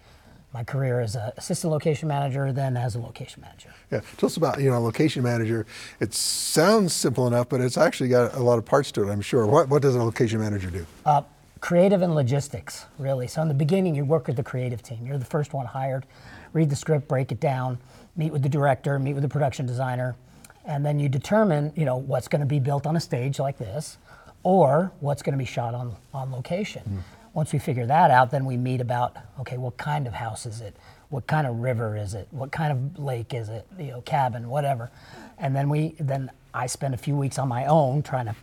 my 0.53 0.65
career 0.65 1.01
as 1.01 1.15
an 1.15 1.31
assistant 1.37 1.71
location 1.73 2.09
manager, 2.09 2.53
then 2.53 2.75
as 2.77 2.95
a 2.97 2.99
location 2.99 3.43
manager. 3.43 3.69
yeah. 3.93 4.01
Tell 4.17 4.27
us 4.29 4.37
about 4.37 4.61
you 4.61 4.71
know 4.71 4.81
location 4.81 5.23
manager. 5.23 5.67
It 6.01 6.15
sounds 6.15 6.93
simple 6.95 7.27
enough, 7.29 7.49
but 7.49 7.61
it's 7.61 7.77
actually 7.79 8.09
got 8.09 8.35
a 8.35 8.43
lot 8.43 8.59
of 8.59 8.65
parts 8.65 8.91
to 8.93 9.03
it. 9.07 9.13
I'm 9.13 9.21
sure. 9.21 9.47
What 9.47 9.69
what 9.69 9.83
does 9.83 9.95
a 9.95 10.03
location 10.03 10.41
manager 10.41 10.71
do? 10.71 10.85
Uh, 11.05 11.23
creative 11.61 12.03
and 12.03 12.15
logistics, 12.15 12.87
really. 12.99 13.27
So 13.27 13.43
in 13.43 13.49
the 13.49 13.55
beginning, 13.55 13.95
you 13.95 14.05
work 14.05 14.27
with 14.27 14.37
the 14.37 14.43
creative 14.43 14.83
team. 14.83 15.07
You're 15.07 15.19
the 15.19 15.25
first 15.25 15.53
one 15.53 15.67
hired. 15.67 16.07
Read 16.53 16.71
the 16.71 16.77
script, 16.77 17.09
break 17.09 17.33
it 17.33 17.41
down, 17.41 17.79
meet 18.17 18.33
with 18.33 18.43
the 18.43 18.49
director, 18.49 18.99
meet 18.99 19.15
with 19.15 19.23
the 19.23 19.29
production 19.29 19.67
designer, 19.67 20.17
and 20.65 20.85
then 20.85 20.99
you 20.99 21.09
determine, 21.09 21.73
you 21.77 21.85
know, 21.85 21.97
what's 21.97 22.29
going 22.29 22.41
to 22.41 22.47
be 22.47 22.59
built 22.59 22.87
on 22.87 22.97
a 22.97 23.01
stage 23.01 23.39
like 23.39 23.59
this, 23.59 23.99
or 24.43 24.93
what's 25.01 25.23
going 25.23 25.33
to 25.33 25.39
be 25.39 25.45
shot 25.45 25.75
on 25.75 25.97
on 26.15 26.33
location. 26.33 26.83
Hmm. 26.83 26.99
Once 27.35 27.53
we 27.53 27.59
figure 27.59 27.87
that 27.87 28.11
out, 28.11 28.31
then 28.31 28.45
we 28.45 28.57
meet 28.57 28.81
about, 28.81 29.17
okay, 29.41 29.59
what 29.59 29.77
kind 29.77 30.07
of 30.07 30.15
house 30.15 30.47
is 30.47 30.61
it? 30.61 30.77
What 31.11 31.27
kind 31.27 31.47
of 31.47 31.57
river 31.57 31.97
is 31.97 32.15
it? 32.15 32.29
What 32.31 32.51
kind 32.51 32.73
of 32.73 32.99
lake 32.99 33.33
is 33.33 33.49
it? 33.49 33.67
You 33.79 33.93
know, 33.93 34.01
cabin, 34.01 34.49
whatever. 34.49 34.91
And 35.39 35.55
then 35.55 35.69
we, 35.69 35.95
then 36.01 36.31
I 36.53 36.67
spend 36.67 36.95
a 36.95 36.97
few 36.97 37.15
weeks 37.15 37.39
on 37.39 37.49
my 37.49 37.67
own 37.67 38.03
trying 38.03 38.27
to 38.27 38.35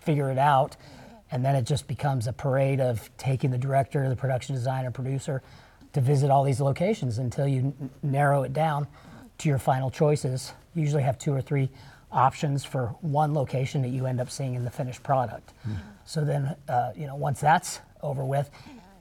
figure 0.00 0.30
it 0.30 0.38
out. 0.38 0.76
And 1.30 1.44
then 1.44 1.56
it 1.56 1.62
just 1.62 1.88
becomes 1.88 2.26
a 2.26 2.32
parade 2.32 2.80
of 2.80 3.10
taking 3.18 3.50
the 3.50 3.58
director, 3.58 4.08
the 4.08 4.16
production 4.16 4.54
designer, 4.54 4.90
producer 4.90 5.42
to 5.92 6.00
visit 6.00 6.30
all 6.30 6.44
these 6.44 6.60
locations 6.60 7.18
until 7.18 7.48
you 7.48 7.74
n- 7.80 7.90
narrow 8.02 8.42
it 8.44 8.52
down 8.52 8.86
to 9.38 9.48
your 9.48 9.58
final 9.58 9.90
choices. 9.90 10.52
You 10.74 10.82
usually 10.82 11.02
have 11.02 11.18
two 11.18 11.32
or 11.32 11.40
three 11.42 11.68
options 12.12 12.64
for 12.64 12.88
one 13.00 13.34
location 13.34 13.82
that 13.82 13.88
you 13.88 14.06
end 14.06 14.20
up 14.20 14.30
seeing 14.30 14.54
in 14.54 14.64
the 14.64 14.70
finished 14.70 15.02
product. 15.02 15.52
So 16.04 16.24
then, 16.24 16.54
uh, 16.68 16.92
you 16.96 17.06
know, 17.06 17.16
once 17.16 17.40
that's 17.40 17.80
over 18.02 18.24
with, 18.24 18.48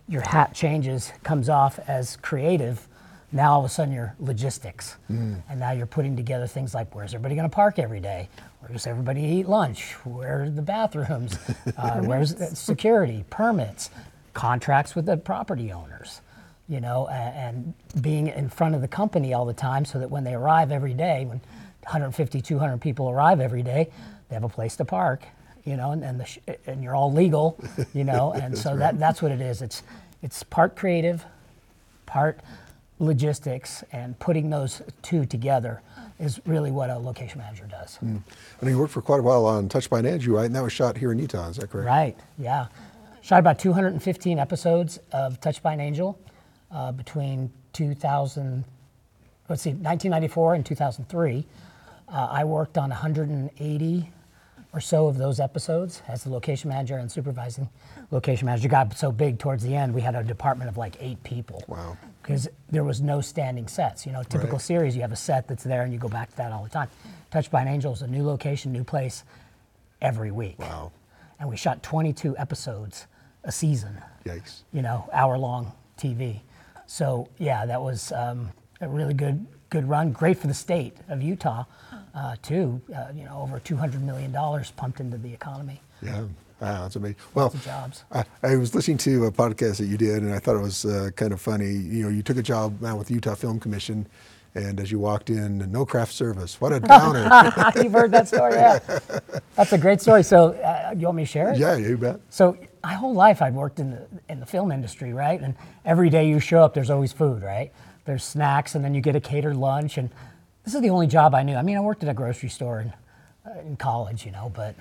your 0.08 0.22
hat 0.22 0.54
changes, 0.54 1.12
comes 1.24 1.48
off 1.50 1.80
as 1.88 2.18
creative. 2.18 2.88
Now 3.32 3.54
all 3.54 3.60
of 3.60 3.66
a 3.66 3.70
sudden 3.70 3.94
you're 3.94 4.16
logistics, 4.20 4.96
and 5.08 5.60
now 5.60 5.72
you're 5.72 5.86
putting 5.86 6.16
together 6.16 6.48
things 6.48 6.74
like 6.74 6.94
where's 6.96 7.14
everybody 7.14 7.36
going 7.36 7.50
to 7.50 7.54
park 7.56 7.80
every 7.80 8.00
day? 8.00 8.30
Where 8.66 8.74
does 8.74 8.88
everybody 8.88 9.22
eat 9.22 9.48
lunch? 9.48 9.92
Where 10.06 10.42
are 10.46 10.50
the 10.50 10.64
bathrooms? 10.64 11.38
Uh, 11.78 12.00
where's 12.02 12.34
the 12.34 12.56
security, 12.56 13.26
permits, 13.30 13.90
contracts 14.34 14.96
with 14.96 15.06
the 15.06 15.18
property 15.18 15.72
owners? 15.72 16.22
You 16.68 16.80
know, 16.80 17.08
a- 17.08 17.12
and, 17.12 17.74
being 18.02 18.28
in 18.28 18.50
front 18.50 18.74
of 18.74 18.82
the 18.82 18.88
company 18.88 19.34
all 19.34 19.46
the 19.46 19.54
time, 19.54 19.86
so 19.86 20.00
that 20.00 20.10
when 20.10 20.24
they 20.24 20.34
arrive 20.34 20.72
every 20.72 20.94
day, 20.96 21.26
when 21.26 21.42
150, 21.84 22.42
200 22.42 22.80
people 22.82 23.10
arrive 23.10 23.40
every 23.40 23.62
day, 23.62 23.90
they 24.30 24.36
have 24.36 24.44
a 24.44 24.50
place 24.50 24.76
to 24.78 24.86
park. 24.86 25.24
You 25.64 25.78
know, 25.78 25.92
and 25.92 26.04
and, 26.04 26.20
the 26.20 26.26
sh- 26.26 26.40
and 26.66 26.82
you're 26.84 26.96
all 26.96 27.12
legal. 27.12 27.58
You 27.94 28.04
know, 28.04 28.32
and 28.42 28.58
so 28.58 28.76
that 28.78 28.98
that's 28.98 29.22
what 29.22 29.32
it 29.32 29.42
is. 29.42 29.62
It's 29.62 29.84
it's 30.24 30.42
part 30.44 30.76
creative, 30.76 31.24
part 32.08 32.40
logistics, 33.00 33.84
and 33.92 34.18
putting 34.18 34.50
those 34.50 34.82
two 35.04 35.26
together 35.26 35.82
is 36.20 36.40
really 36.46 36.72
what 36.72 36.90
a 36.90 36.98
location 36.98 37.40
manager 37.40 37.66
does. 37.66 38.00
I 38.02 38.06
know 38.66 38.70
you 38.70 38.80
worked 38.80 38.94
for 38.94 39.02
quite 39.02 39.20
a 39.20 39.24
while 39.24 39.46
on 39.46 39.68
Touched 39.70 39.90
by 39.90 40.00
an 40.00 40.06
Angel, 40.06 40.36
right? 40.36 40.46
And 40.46 40.56
that 40.56 40.64
was 40.64 40.74
shot 40.74 40.98
here 40.98 41.12
in 41.12 41.20
Utah. 41.20 41.50
Is 41.50 41.58
that 41.58 41.70
correct? 41.70 41.88
Right, 41.88 42.18
yeah. 42.38 42.68
Shot 43.22 43.40
about 43.40 43.60
215 43.60 44.40
episodes 44.40 45.00
of 45.12 45.40
Touched 45.42 45.62
by 45.62 45.74
an 45.74 45.80
Angel 45.80 46.18
uh, 46.72 46.92
between 46.92 47.52
2000, 47.74 48.64
let's 49.50 49.62
see, 49.62 49.72
1994 49.72 50.54
and 50.54 50.66
2003. 50.66 51.46
Uh, 52.08 52.28
I 52.32 52.44
worked 52.44 52.78
on 52.78 52.90
180 52.90 54.12
or 54.74 54.82
so 54.82 55.08
of 55.08 55.18
those 55.18 55.40
episodes 55.40 56.02
as 56.08 56.24
the 56.24 56.30
location 56.30 56.70
manager 56.70 56.98
and 56.98 57.12
supervising 57.12 57.70
location 58.12 58.46
manager. 58.46 58.68
Got 58.68 58.98
so 58.98 59.12
big 59.12 59.40
towards 59.40 59.64
the 59.64 59.74
end, 59.76 59.94
we 59.94 60.02
had 60.02 60.16
a 60.16 60.24
department 60.24 60.70
of 60.70 60.78
like 60.78 60.96
eight 61.00 61.22
people. 61.24 61.64
Wow. 61.68 61.98
Because 62.26 62.48
there 62.72 62.84
was 62.84 63.02
no 63.02 63.22
standing 63.22 63.68
sets. 63.68 64.04
You 64.06 64.12
know, 64.12 64.24
typical 64.24 64.54
Right. 64.58 64.62
series, 64.62 64.96
you 64.96 65.02
have 65.04 65.12
a 65.12 65.16
set 65.16 65.48
that's 65.48 65.64
there 65.64 65.84
and 65.84 65.94
you 65.94 66.00
go 66.00 66.10
back 66.10 66.32
to 66.32 66.38
that 66.38 66.52
all 66.52 66.64
the 66.64 66.70
time. 66.70 66.90
Touched 67.30 67.52
by 67.52 67.62
an 67.62 67.68
Angel 67.68 67.94
is 67.94 68.02
a 68.02 68.08
new 68.08 68.26
location, 68.26 68.72
new 68.72 68.84
place 68.84 69.24
every 70.02 70.32
week. 70.32 70.58
Wow. 70.58 70.92
And 71.40 71.48
we 71.48 71.56
shot 71.56 71.84
22 71.84 72.36
episodes 72.38 73.06
a 73.44 73.52
season 73.52 74.02
Yikes. 74.26 74.64
you 74.74 74.82
know, 74.82 75.08
hour 75.14 75.38
long 75.38 75.72
TV. 76.00 76.40
So 76.88 77.30
yeah, 77.38 77.64
that 77.68 77.80
was 77.82 78.12
um, 78.12 78.50
a 78.82 78.88
really 78.88 79.14
good 79.14 79.46
good 79.70 79.88
run. 79.88 80.12
Great 80.12 80.38
for 80.40 80.48
the 80.48 80.54
state 80.54 80.98
of 81.10 81.22
Utah, 81.22 81.66
uh, 82.16 82.36
too. 82.42 82.82
Uh, 82.96 83.08
you 83.14 83.26
know, 83.26 83.38
over 83.40 83.60
200 83.60 84.02
million 84.04 84.32
dollars 84.32 84.72
pumped 84.72 85.00
into 85.00 85.18
the 85.20 85.32
economy. 85.34 85.82
Yeah. 86.02 86.24
Wow, 86.66 86.82
that's 86.82 86.96
amazing. 86.96 87.18
Well, 87.36 87.50
jobs. 87.64 88.04
I, 88.12 88.24
I 88.42 88.56
was 88.56 88.74
listening 88.74 88.98
to 89.00 89.26
a 89.26 89.32
podcast 89.32 89.78
that 89.78 89.86
you 89.86 89.98
did, 89.98 90.24
and 90.24 90.34
I 90.34 90.40
thought 90.40 90.56
it 90.56 90.62
was 90.64 90.84
uh, 90.84 91.12
kind 91.16 91.32
of 91.32 91.40
funny. 91.40 91.72
You 91.72 92.04
know, 92.04 92.10
you 92.10 92.24
took 92.24 92.38
a 92.38 92.42
job 92.42 92.82
now 92.82 92.98
with 92.98 93.08
the 93.08 93.14
Utah 93.14 93.36
Film 93.36 93.60
Commission, 93.60 94.08
and 94.56 94.80
as 94.80 94.92
you 94.92 94.98
walked 94.98 95.30
in, 95.30 95.60
no 95.72 95.86
craft 95.86 96.14
service. 96.14 96.60
What 96.60 96.74
a 96.74 96.80
downer. 96.80 97.30
You've 97.76 97.92
heard 97.94 98.12
that 98.14 98.28
story, 98.28 98.54
yeah. 98.54 98.80
That's 99.56 99.74
a 99.74 99.78
great 99.78 100.02
story. 100.02 100.24
So, 100.24 100.54
uh, 100.54 100.96
you 100.98 101.06
want 101.06 101.18
me 101.18 101.24
to 101.26 101.32
share 101.32 101.52
it? 101.52 101.60
yeah, 101.60 101.76
you 101.76 101.98
bet. 101.98 102.20
So 102.32 102.58
my 102.84 102.94
whole 102.94 103.14
life 103.14 103.44
I've 103.44 103.54
worked 103.54 103.80
in 103.80 103.92
the 103.92 104.08
in 104.30 104.40
the 104.40 104.46
film 104.48 104.72
industry, 104.72 105.14
right? 105.14 105.40
And 105.40 105.54
every 105.86 106.10
day 106.10 106.28
you 106.28 106.40
show 106.40 106.64
up, 106.64 106.74
there's 106.74 106.90
always 106.90 107.14
food, 107.14 107.44
right? 107.44 107.72
There's 108.06 108.24
snacks, 108.24 108.74
and 108.74 108.84
then 108.84 108.96
you 108.96 109.02
get 109.02 109.16
a 109.16 109.22
catered 109.22 109.56
lunch. 109.56 110.00
And 110.00 110.10
this 110.64 110.74
is 110.74 110.82
the 110.82 110.90
only 110.90 111.06
job 111.06 111.36
I 111.36 111.44
knew. 111.44 111.58
I 111.58 111.62
mean, 111.62 111.78
I 111.78 111.82
worked 111.82 112.02
at 112.02 112.10
a 112.10 112.14
grocery 112.16 112.50
store 112.50 112.80
in, 112.80 112.94
uh, 113.46 113.60
in 113.60 113.76
college, 113.78 114.26
you 114.26 114.32
know, 114.32 114.52
but 114.56 114.74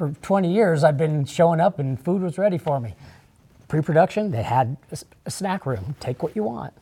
for 0.00 0.14
20 0.22 0.50
years 0.50 0.82
I've 0.82 0.96
been 0.96 1.26
showing 1.26 1.60
up 1.60 1.78
and 1.78 2.02
food 2.02 2.22
was 2.22 2.38
ready 2.38 2.56
for 2.56 2.80
me. 2.80 2.94
Pre-production, 3.68 4.30
they 4.30 4.42
had 4.42 4.78
a 5.26 5.30
snack 5.30 5.66
room. 5.66 5.94
Take 6.00 6.22
what 6.22 6.34
you 6.34 6.42
want. 6.42 6.72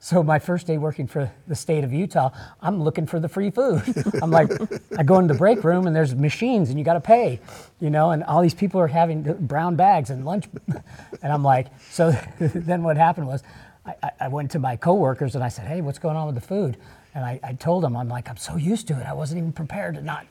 So 0.00 0.22
my 0.22 0.38
first 0.38 0.66
day 0.66 0.76
working 0.76 1.06
for 1.06 1.32
the 1.46 1.54
state 1.54 1.82
of 1.82 1.94
Utah, 1.94 2.28
I'm 2.60 2.82
looking 2.82 3.06
for 3.06 3.18
the 3.20 3.28
free 3.28 3.50
food. 3.50 3.82
I'm 4.22 4.30
like, 4.30 4.50
I 4.98 5.02
go 5.02 5.18
into 5.18 5.32
the 5.32 5.38
break 5.38 5.64
room 5.64 5.86
and 5.86 5.96
there's 5.96 6.14
machines 6.14 6.68
and 6.68 6.78
you 6.78 6.84
got 6.84 6.92
to 6.92 7.00
pay, 7.00 7.40
you 7.80 7.88
know, 7.88 8.10
and 8.10 8.22
all 8.22 8.42
these 8.42 8.52
people 8.52 8.78
are 8.82 8.86
having 8.86 9.22
brown 9.46 9.74
bags 9.74 10.10
and 10.10 10.26
lunch, 10.26 10.44
and 11.22 11.32
I'm 11.32 11.42
like, 11.42 11.68
so 11.90 12.10
then 12.38 12.82
what 12.82 12.98
happened 12.98 13.28
was, 13.28 13.42
I, 13.86 13.94
I- 14.02 14.10
I 14.20 14.28
went 14.28 14.50
to 14.50 14.58
my 14.58 14.76
coworkers 14.76 15.34
and 15.36 15.42
I 15.42 15.48
said, 15.48 15.66
hey, 15.66 15.80
what's 15.80 15.98
going 15.98 16.16
on 16.18 16.26
with 16.26 16.34
the 16.34 16.46
food? 16.46 16.76
And 17.14 17.24
I, 17.24 17.40
I 17.42 17.54
told 17.54 17.82
them, 17.82 17.96
I'm 17.96 18.08
like, 18.10 18.28
I'm 18.28 18.36
so 18.36 18.56
used 18.56 18.88
to 18.88 19.00
it, 19.00 19.06
I 19.06 19.14
wasn't 19.14 19.38
even 19.38 19.52
prepared 19.52 19.94
to 19.94 20.02
not 20.02 20.26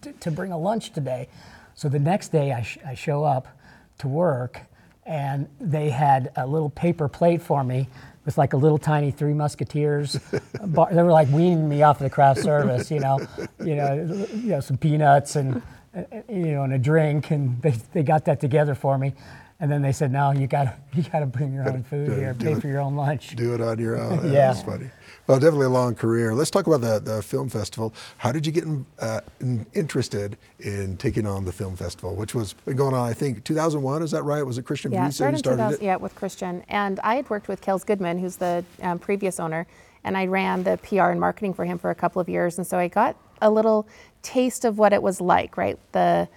to, 0.00 0.12
to 0.12 0.30
bring 0.30 0.50
a 0.50 0.58
lunch 0.58 0.92
today. 0.92 1.28
So 1.74 1.88
the 1.88 1.98
next 1.98 2.28
day 2.32 2.52
I, 2.52 2.62
sh- 2.62 2.78
I 2.86 2.94
show 2.94 3.24
up 3.24 3.48
to 3.98 4.08
work 4.08 4.60
and 5.06 5.48
they 5.60 5.90
had 5.90 6.30
a 6.36 6.46
little 6.46 6.70
paper 6.70 7.08
plate 7.08 7.42
for 7.42 7.62
me 7.62 7.88
with 8.24 8.38
like 8.38 8.54
a 8.54 8.56
little 8.56 8.78
tiny 8.78 9.10
Three 9.10 9.34
Musketeers. 9.34 10.18
bar. 10.66 10.88
They 10.92 11.02
were 11.02 11.12
like 11.12 11.28
weaning 11.28 11.68
me 11.68 11.82
off 11.82 11.98
of 11.98 12.04
the 12.04 12.10
craft 12.10 12.40
service, 12.42 12.90
you 12.90 13.00
know, 13.00 13.20
you 13.62 13.76
know, 13.76 13.94
you 14.34 14.48
know, 14.50 14.60
some 14.60 14.78
peanuts 14.78 15.36
and 15.36 15.60
uh, 15.96 16.02
you 16.28 16.52
know, 16.52 16.62
and 16.64 16.72
a 16.72 16.78
drink, 16.78 17.30
and 17.30 17.60
they, 17.62 17.70
they 17.92 18.02
got 18.02 18.24
that 18.24 18.40
together 18.40 18.74
for 18.74 18.96
me. 18.98 19.12
And 19.60 19.70
then 19.70 19.80
they 19.82 19.92
said, 19.92 20.10
"No, 20.10 20.32
you 20.32 20.48
got 20.48 20.76
you 20.92 21.04
got 21.04 21.20
to 21.20 21.26
bring 21.26 21.52
your 21.52 21.68
own 21.68 21.84
food 21.84 22.06
Do- 22.10 22.12
here, 22.16 22.32
do 22.32 22.46
pay 22.46 22.52
it. 22.54 22.60
for 22.60 22.66
your 22.66 22.80
own 22.80 22.96
lunch." 22.96 23.36
Do 23.36 23.54
it 23.54 23.60
on 23.60 23.78
your 23.78 23.96
own. 24.00 24.18
Yeah. 24.24 24.52
That's 24.52 24.62
funny. 24.62 24.90
Well, 25.26 25.38
definitely 25.38 25.66
a 25.66 25.70
long 25.70 25.94
career. 25.94 26.34
Let's 26.34 26.50
talk 26.50 26.66
about 26.66 26.82
the, 26.82 26.98
the 27.00 27.22
film 27.22 27.48
festival. 27.48 27.94
How 28.18 28.30
did 28.30 28.44
you 28.44 28.52
get 28.52 28.64
in, 28.64 28.84
uh, 28.98 29.20
in- 29.40 29.64
interested 29.72 30.36
in 30.60 30.98
taking 30.98 31.26
on 31.26 31.46
the 31.46 31.52
film 31.52 31.76
festival, 31.76 32.14
which 32.14 32.34
was 32.34 32.54
going 32.66 32.94
on, 32.94 33.08
I 33.08 33.14
think, 33.14 33.42
2001? 33.42 34.02
Is 34.02 34.10
that 34.10 34.22
right? 34.22 34.42
Was 34.44 34.58
it 34.58 34.66
Christian 34.66 34.92
Yeah, 34.92 35.08
started 35.08 35.38
started 35.38 35.70
it? 35.72 35.82
yeah, 35.82 35.96
with 35.96 36.14
Christian. 36.14 36.62
And 36.68 37.00
I 37.00 37.14
had 37.16 37.30
worked 37.30 37.48
with 37.48 37.62
Kels 37.62 37.86
Goodman, 37.86 38.18
who's 38.18 38.36
the 38.36 38.64
um, 38.82 38.98
previous 38.98 39.40
owner, 39.40 39.66
and 40.04 40.14
I 40.16 40.26
ran 40.26 40.62
the 40.62 40.76
PR 40.78 41.04
and 41.10 41.18
marketing 41.20 41.54
for 41.54 41.64
him 41.64 41.78
for 41.78 41.88
a 41.90 41.94
couple 41.94 42.20
of 42.20 42.28
years. 42.28 42.58
And 42.58 42.66
so 42.66 42.78
I 42.78 42.88
got 42.88 43.16
a 43.40 43.50
little 43.50 43.88
taste 44.22 44.66
of 44.66 44.76
what 44.76 44.92
it 44.92 45.02
was 45.02 45.22
like, 45.22 45.56
right? 45.56 45.78
The 45.92 46.28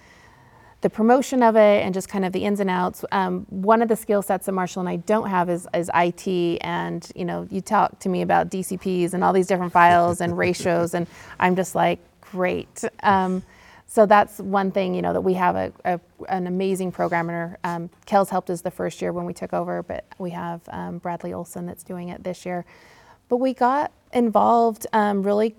the 0.80 0.90
promotion 0.90 1.42
of 1.42 1.56
it 1.56 1.82
and 1.84 1.92
just 1.92 2.08
kind 2.08 2.24
of 2.24 2.32
the 2.32 2.44
ins 2.44 2.60
and 2.60 2.70
outs. 2.70 3.04
Um, 3.10 3.46
one 3.50 3.82
of 3.82 3.88
the 3.88 3.96
skill 3.96 4.22
sets 4.22 4.46
that 4.46 4.52
Marshall 4.52 4.80
and 4.80 4.88
I 4.88 4.96
don't 4.96 5.28
have 5.28 5.50
is, 5.50 5.66
is 5.74 5.90
IT. 5.94 6.58
And 6.60 7.10
you 7.16 7.24
know, 7.24 7.48
you 7.50 7.60
talk 7.60 7.98
to 8.00 8.08
me 8.08 8.22
about 8.22 8.50
DCPs 8.50 9.12
and 9.12 9.24
all 9.24 9.32
these 9.32 9.46
different 9.46 9.72
files 9.72 10.20
and 10.20 10.36
ratios, 10.38 10.94
and 10.94 11.06
I'm 11.40 11.56
just 11.56 11.74
like, 11.74 11.98
great. 12.20 12.84
Um, 13.02 13.42
so 13.90 14.04
that's 14.04 14.38
one 14.38 14.70
thing, 14.70 14.94
you 14.94 15.00
know, 15.00 15.14
that 15.14 15.22
we 15.22 15.32
have 15.34 15.56
a, 15.56 15.72
a 15.84 16.00
an 16.28 16.46
amazing 16.46 16.92
programmer. 16.92 17.58
Um, 17.64 17.88
Kels 18.06 18.28
helped 18.28 18.50
us 18.50 18.60
the 18.60 18.70
first 18.70 19.00
year 19.00 19.12
when 19.12 19.24
we 19.24 19.32
took 19.32 19.54
over, 19.54 19.82
but 19.82 20.04
we 20.18 20.30
have 20.30 20.60
um, 20.68 20.98
Bradley 20.98 21.32
Olson 21.32 21.64
that's 21.66 21.82
doing 21.82 22.10
it 22.10 22.22
this 22.22 22.44
year. 22.44 22.66
But 23.30 23.38
we 23.38 23.54
got 23.54 23.90
involved 24.12 24.86
um, 24.92 25.22
really, 25.22 25.56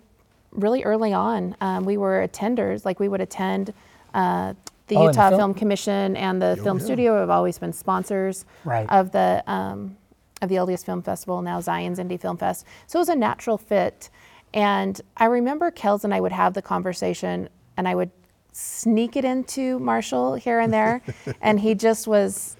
really 0.51 0.83
early 0.83 1.11
on. 1.11 1.55
Um, 1.59 1.85
we 1.85 1.97
were 1.97 2.25
attenders, 2.27 2.85
like 2.85 2.99
we 2.99 3.07
would 3.07 3.21
attend 3.21 3.73
uh, 4.13 4.53
the 4.89 4.95
Oh, 4.97 4.99
in 5.01 5.05
the 5.07 5.11
Utah 5.13 5.29
film- 5.29 5.39
Film 5.39 5.53
Commission 5.53 6.17
and 6.17 6.41
the 6.41 6.59
Film 6.63 6.79
Studio 6.79 7.17
have 7.19 7.29
always 7.29 7.57
been 7.57 7.71
sponsors 7.73 8.45
Right. 8.65 8.85
of 8.89 9.11
the 9.11 9.43
um, 9.47 9.95
of 10.41 10.49
the 10.49 10.55
LDS 10.55 10.85
Film 10.85 11.01
Festival, 11.01 11.41
now 11.41 11.59
Zion's 11.61 11.99
Indie 11.99 12.19
Film 12.19 12.37
Fest. 12.37 12.65
So 12.87 12.99
it 12.99 13.01
was 13.01 13.09
a 13.09 13.15
natural 13.15 13.57
fit. 13.57 14.09
And 14.53 14.99
I 15.17 15.25
remember 15.25 15.69
Kels 15.71 16.03
and 16.03 16.13
I 16.13 16.19
would 16.21 16.31
have 16.31 16.53
the 16.53 16.61
conversation, 16.61 17.49
and 17.77 17.87
I 17.87 17.93
would 17.95 18.09
sneak 18.51 19.15
it 19.15 19.23
into 19.25 19.79
Marshall 19.79 20.35
here 20.35 20.59
and 20.59 20.71
there, 20.73 21.01
and 21.41 21.59
he 21.59 21.75
just 21.75 22.07
was, 22.07 22.55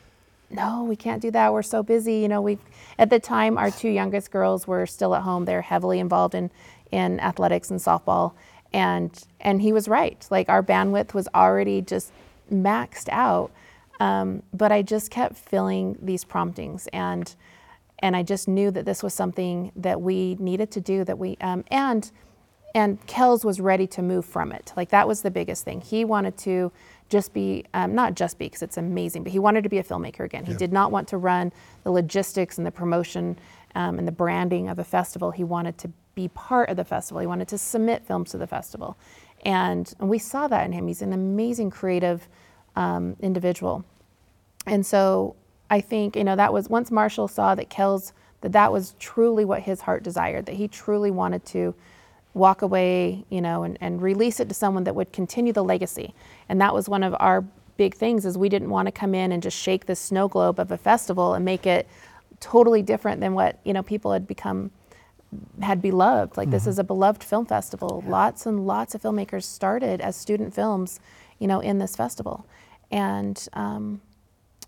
no, 0.51 0.83
we 0.83 0.95
can't 0.95 1.21
do 1.21 1.31
that. 1.31 1.51
We're 1.53 1.61
so 1.63 1.81
busy. 1.81 2.15
You 2.15 2.27
know, 2.27 2.41
we 2.41 2.57
at 2.97 3.09
the 3.09 3.19
time 3.19 3.57
our 3.57 3.71
two 3.71 3.89
youngest 3.89 4.29
girls 4.31 4.67
were 4.67 4.85
still 4.85 5.15
at 5.15 5.21
home. 5.23 5.45
They're 5.45 5.61
heavily 5.61 5.99
involved 5.99 6.35
in 6.35 6.51
in 6.91 7.19
athletics 7.19 7.69
and 7.71 7.79
softball, 7.79 8.33
and 8.73 9.23
and 9.39 9.61
he 9.61 9.73
was 9.73 9.87
right. 9.87 10.25
Like 10.29 10.49
our 10.49 10.63
bandwidth 10.63 11.13
was 11.13 11.27
already 11.33 11.81
just 11.81 12.11
maxed 12.51 13.09
out. 13.09 13.51
Um, 13.99 14.43
but 14.53 14.71
I 14.71 14.81
just 14.81 15.11
kept 15.11 15.35
filling 15.35 15.97
these 16.01 16.23
promptings 16.23 16.87
and 16.93 17.35
and 18.01 18.15
I 18.15 18.23
just 18.23 18.47
knew 18.47 18.71
that 18.71 18.85
this 18.85 19.03
was 19.03 19.13
something 19.13 19.71
that 19.75 20.01
we 20.01 20.35
needed 20.39 20.71
to 20.71 20.81
do 20.81 21.03
that 21.03 21.17
we 21.17 21.37
um, 21.41 21.63
and 21.69 22.09
and 22.75 23.05
Kels 23.07 23.43
was 23.43 23.59
ready 23.59 23.87
to 23.87 24.01
move 24.01 24.25
from 24.25 24.51
it. 24.51 24.71
Like 24.77 24.89
that 24.89 25.07
was 25.07 25.21
the 25.21 25.31
biggest 25.31 25.65
thing. 25.65 25.81
He 25.81 26.05
wanted 26.05 26.37
to 26.39 26.71
just 27.09 27.33
be 27.33 27.65
um, 27.73 27.95
not 27.95 28.13
just 28.13 28.37
be 28.37 28.45
because 28.45 28.61
it's 28.61 28.77
amazing 28.77 29.23
but 29.23 29.31
he 29.31 29.39
wanted 29.39 29.63
to 29.63 29.69
be 29.69 29.79
a 29.79 29.83
filmmaker 29.83 30.21
again. 30.21 30.45
He 30.45 30.53
did 30.53 30.71
not 30.71 30.91
want 30.91 31.07
to 31.09 31.17
run 31.17 31.51
the 31.83 31.91
logistics 31.91 32.57
and 32.57 32.65
the 32.65 32.71
promotion 32.71 33.37
um, 33.75 33.97
and 33.99 34.07
the 34.07 34.11
branding 34.11 34.69
of 34.69 34.79
a 34.79 34.83
festival. 34.83 35.31
He 35.31 35.43
wanted 35.43 35.77
to 35.79 35.91
be 36.19 36.27
part 36.29 36.69
of 36.69 36.75
the 36.75 36.83
festival. 36.83 37.21
He 37.21 37.27
wanted 37.27 37.47
to 37.49 37.57
submit 37.57 38.05
films 38.05 38.31
to 38.31 38.37
the 38.37 38.47
festival. 38.47 38.97
And, 39.45 39.93
and 39.99 40.09
we 40.09 40.19
saw 40.19 40.47
that 40.47 40.65
in 40.65 40.73
him. 40.73 40.87
He's 40.87 41.01
an 41.01 41.13
amazing 41.13 41.69
creative 41.69 42.27
um, 42.75 43.15
individual. 43.21 43.85
And 44.65 44.85
so 44.85 45.35
I 45.69 45.81
think 45.81 46.15
you 46.15 46.23
know 46.23 46.35
that 46.35 46.51
was 46.51 46.69
once 46.69 46.91
Marshall 46.91 47.27
saw 47.27 47.55
that 47.55 47.69
Kels 47.69 48.11
that 48.41 48.51
that 48.53 48.71
was 48.71 48.95
truly 48.99 49.45
what 49.45 49.61
his 49.61 49.81
heart 49.81 50.03
desired 50.03 50.45
that 50.45 50.55
he 50.55 50.67
truly 50.67 51.11
wanted 51.11 51.45
to 51.45 51.75
walk 52.33 52.61
away 52.61 53.25
you 53.29 53.41
know 53.41 53.63
and, 53.63 53.77
and 53.81 54.01
release 54.01 54.39
it 54.39 54.47
to 54.49 54.55
someone 54.55 54.83
that 54.85 54.95
would 54.95 55.11
continue 55.13 55.53
the 55.53 55.63
legacy. 55.63 56.13
And 56.49 56.59
that 56.61 56.73
was 56.73 56.89
one 56.89 57.03
of 57.03 57.15
our 57.19 57.45
big 57.77 57.95
things 57.95 58.25
is 58.25 58.37
we 58.37 58.49
didn't 58.49 58.69
want 58.69 58.87
to 58.87 58.91
come 58.91 59.15
in 59.15 59.31
and 59.31 59.41
just 59.41 59.57
shake 59.57 59.85
the 59.85 59.95
snow 59.95 60.27
globe 60.27 60.59
of 60.59 60.71
a 60.71 60.77
festival 60.77 61.33
and 61.33 61.45
make 61.45 61.65
it 61.65 61.87
totally 62.39 62.81
different 62.81 63.21
than 63.21 63.33
what 63.33 63.59
you 63.63 63.73
know 63.73 63.83
people 63.83 64.11
had 64.11 64.27
become 64.27 64.71
had 65.61 65.81
beloved. 65.81 66.37
Like 66.37 66.49
this 66.49 66.65
is 66.67 66.79
a 66.79 66.83
beloved 66.83 67.23
film 67.23 67.45
festival. 67.45 68.03
Lots 68.07 68.45
and 68.45 68.65
lots 68.65 68.95
of 68.95 69.01
filmmakers 69.01 69.43
started 69.43 70.01
as 70.01 70.15
student 70.15 70.53
films, 70.53 70.99
you 71.37 71.47
know, 71.47 71.59
in 71.59 71.79
this 71.79 71.95
festival, 71.95 72.45
and 72.91 73.47
um, 73.53 74.01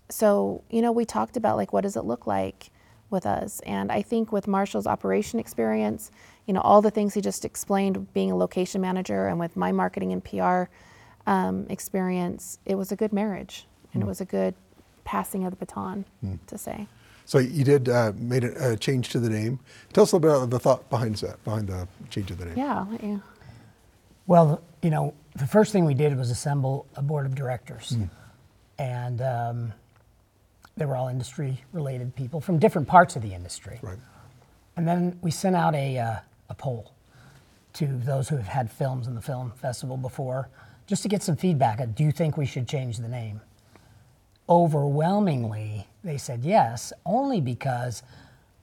so 0.08 0.62
you 0.70 0.82
know 0.82 0.92
we 0.92 1.04
talked 1.04 1.36
about 1.36 1.56
like 1.56 1.72
what 1.72 1.82
does 1.82 1.96
it 1.96 2.04
look 2.04 2.26
like 2.26 2.70
with 3.10 3.26
us, 3.26 3.60
and 3.66 3.92
I 3.92 4.02
think 4.02 4.32
with 4.32 4.46
Marshall's 4.48 4.86
operation 4.86 5.38
experience, 5.38 6.10
you 6.46 6.54
know, 6.54 6.60
all 6.60 6.80
the 6.80 6.90
things 6.90 7.14
he 7.14 7.20
just 7.20 7.44
explained, 7.44 8.12
being 8.14 8.30
a 8.30 8.36
location 8.36 8.80
manager, 8.80 9.26
and 9.26 9.38
with 9.38 9.56
my 9.56 9.70
marketing 9.72 10.12
and 10.12 10.24
PR 10.24 10.64
um, 11.26 11.66
experience, 11.68 12.58
it 12.64 12.74
was 12.76 12.90
a 12.90 12.96
good 12.96 13.12
marriage, 13.12 13.66
and 13.92 14.02
it 14.02 14.06
was 14.06 14.20
a 14.20 14.24
good 14.24 14.54
passing 15.04 15.44
of 15.44 15.50
the 15.50 15.56
baton, 15.56 16.04
to 16.46 16.56
say. 16.56 16.86
So 17.24 17.38
you 17.38 17.64
did 17.64 17.88
uh, 17.88 18.12
made 18.16 18.44
a, 18.44 18.72
a 18.72 18.76
change 18.76 19.08
to 19.10 19.20
the 19.20 19.30
name. 19.30 19.58
Tell 19.92 20.02
us 20.02 20.12
a 20.12 20.16
little 20.16 20.28
bit 20.28 20.36
about 20.36 20.50
the 20.50 20.58
thought 20.58 20.90
behind 20.90 21.16
that, 21.16 21.42
behind 21.44 21.68
the 21.68 21.88
change 22.10 22.30
of 22.30 22.38
the 22.38 22.46
name. 22.46 22.54
Yeah, 22.56 22.86
yeah. 23.02 23.18
Well, 24.26 24.62
you 24.82 24.90
know, 24.90 25.14
the 25.36 25.46
first 25.46 25.72
thing 25.72 25.84
we 25.84 25.94
did 25.94 26.16
was 26.16 26.30
assemble 26.30 26.86
a 26.96 27.02
board 27.02 27.26
of 27.26 27.34
directors, 27.34 27.96
and 28.78 29.20
um, 29.22 29.72
they 30.76 30.84
were 30.84 30.96
all 30.96 31.08
industry-related 31.08 32.14
people 32.16 32.40
from 32.40 32.58
different 32.58 32.88
parts 32.88 33.16
of 33.16 33.22
the 33.22 33.34
industry. 33.34 33.78
Right. 33.82 33.98
And 34.76 34.86
then 34.86 35.18
we 35.22 35.30
sent 35.30 35.56
out 35.56 35.74
a, 35.74 35.98
uh, 35.98 36.16
a 36.48 36.54
poll 36.54 36.92
to 37.74 37.86
those 37.86 38.28
who 38.28 38.36
have 38.36 38.48
had 38.48 38.70
films 38.70 39.06
in 39.06 39.14
the 39.14 39.20
film 39.20 39.52
festival 39.52 39.96
before, 39.96 40.48
just 40.86 41.02
to 41.02 41.08
get 41.08 41.22
some 41.22 41.36
feedback. 41.36 41.80
uh, 41.80 41.86
Do 41.86 42.04
you 42.04 42.12
think 42.12 42.36
we 42.36 42.46
should 42.46 42.68
change 42.68 42.98
the 42.98 43.08
name? 43.08 43.40
Overwhelmingly, 44.48 45.86
they 46.04 46.18
said 46.18 46.44
yes, 46.44 46.92
only 47.06 47.40
because 47.40 48.02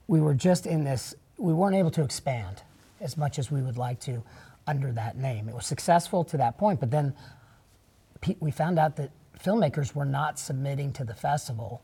we 0.08 0.20
were 0.20 0.34
just 0.34 0.66
in 0.66 0.84
this, 0.84 1.16
we 1.38 1.54
weren't 1.54 1.76
able 1.76 1.92
to 1.92 2.04
expand 2.04 2.64
as 3.00 3.18
much 3.18 3.40
as 3.40 3.50
we 3.50 3.62
would 3.62 3.78
like 3.78 4.00
to 4.02 4.24
under 4.68 4.92
that 4.92 5.18
name. 5.18 5.50
It 5.50 5.56
was 5.56 5.66
successful 5.66 6.24
to 6.26 6.38
that 6.38 6.58
point, 6.58 6.80
but 6.80 6.92
then 6.92 7.14
we 8.40 8.52
found 8.52 8.78
out 8.78 8.98
that 8.98 9.12
filmmakers 9.44 9.96
were 9.96 10.06
not 10.06 10.38
submitting 10.38 10.92
to 10.94 11.04
the 11.04 11.16
festival 11.16 11.82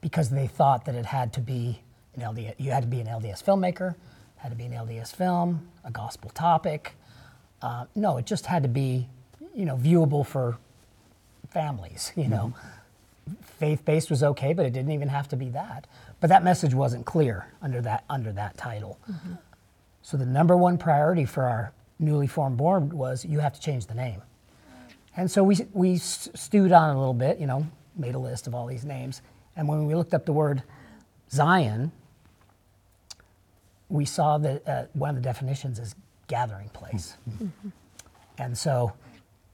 because 0.00 0.30
they 0.30 0.46
thought 0.46 0.84
that 0.84 0.94
it 0.94 1.06
had 1.06 1.32
to 1.32 1.40
be 1.40 1.80
an 2.14 2.22
LDS, 2.22 2.54
you 2.58 2.70
had 2.70 2.82
to 2.82 2.88
be 2.88 3.00
an 3.00 3.06
LDS 3.06 3.42
filmmaker, 3.42 3.94
had 4.36 4.50
to 4.50 4.56
be 4.56 4.64
an 4.64 4.72
LDS 4.72 5.14
film, 5.14 5.68
a 5.84 5.90
gospel 5.90 6.30
topic. 6.30 6.94
Uh, 7.62 7.86
no, 7.94 8.18
it 8.18 8.26
just 8.26 8.46
had 8.46 8.62
to 8.62 8.68
be, 8.68 9.08
you 9.54 9.64
know, 9.64 9.76
viewable 9.76 10.24
for 10.24 10.58
families. 11.50 12.12
You 12.16 12.28
know, 12.28 12.54
faith-based 13.42 14.10
was 14.10 14.22
okay, 14.22 14.52
but 14.52 14.66
it 14.66 14.72
didn't 14.72 14.92
even 14.92 15.08
have 15.08 15.28
to 15.28 15.36
be 15.36 15.48
that. 15.50 15.86
But 16.20 16.28
that 16.28 16.44
message 16.44 16.74
wasn't 16.74 17.06
clear 17.06 17.46
under 17.60 17.80
that 17.82 18.04
under 18.08 18.32
that 18.32 18.56
title. 18.56 18.98
So 20.02 20.16
the 20.16 20.26
number 20.26 20.56
one 20.56 20.78
priority 20.78 21.24
for 21.24 21.44
our 21.44 21.72
newly 21.98 22.26
formed 22.26 22.56
board 22.56 22.92
was 22.92 23.24
you 23.24 23.40
have 23.40 23.54
to 23.54 23.60
change 23.60 23.86
the 23.86 23.94
name. 23.94 24.22
And 25.16 25.30
so 25.30 25.42
we, 25.42 25.56
we 25.72 25.96
stewed 25.96 26.72
on 26.72 26.94
a 26.94 26.98
little 26.98 27.14
bit, 27.14 27.38
you 27.38 27.46
know, 27.46 27.66
made 27.96 28.14
a 28.14 28.18
list 28.18 28.46
of 28.46 28.54
all 28.54 28.66
these 28.66 28.84
names. 28.84 29.22
And 29.56 29.66
when 29.66 29.86
we 29.86 29.94
looked 29.94 30.12
up 30.12 30.26
the 30.26 30.32
word 30.32 30.62
Zion, 31.30 31.90
we 33.88 34.04
saw 34.04 34.38
that 34.38 34.68
uh, 34.68 34.84
one 34.92 35.10
of 35.10 35.16
the 35.16 35.22
definitions 35.22 35.78
is 35.78 35.94
gathering 36.28 36.68
place. 36.68 37.16
And 38.38 38.56
so 38.56 38.92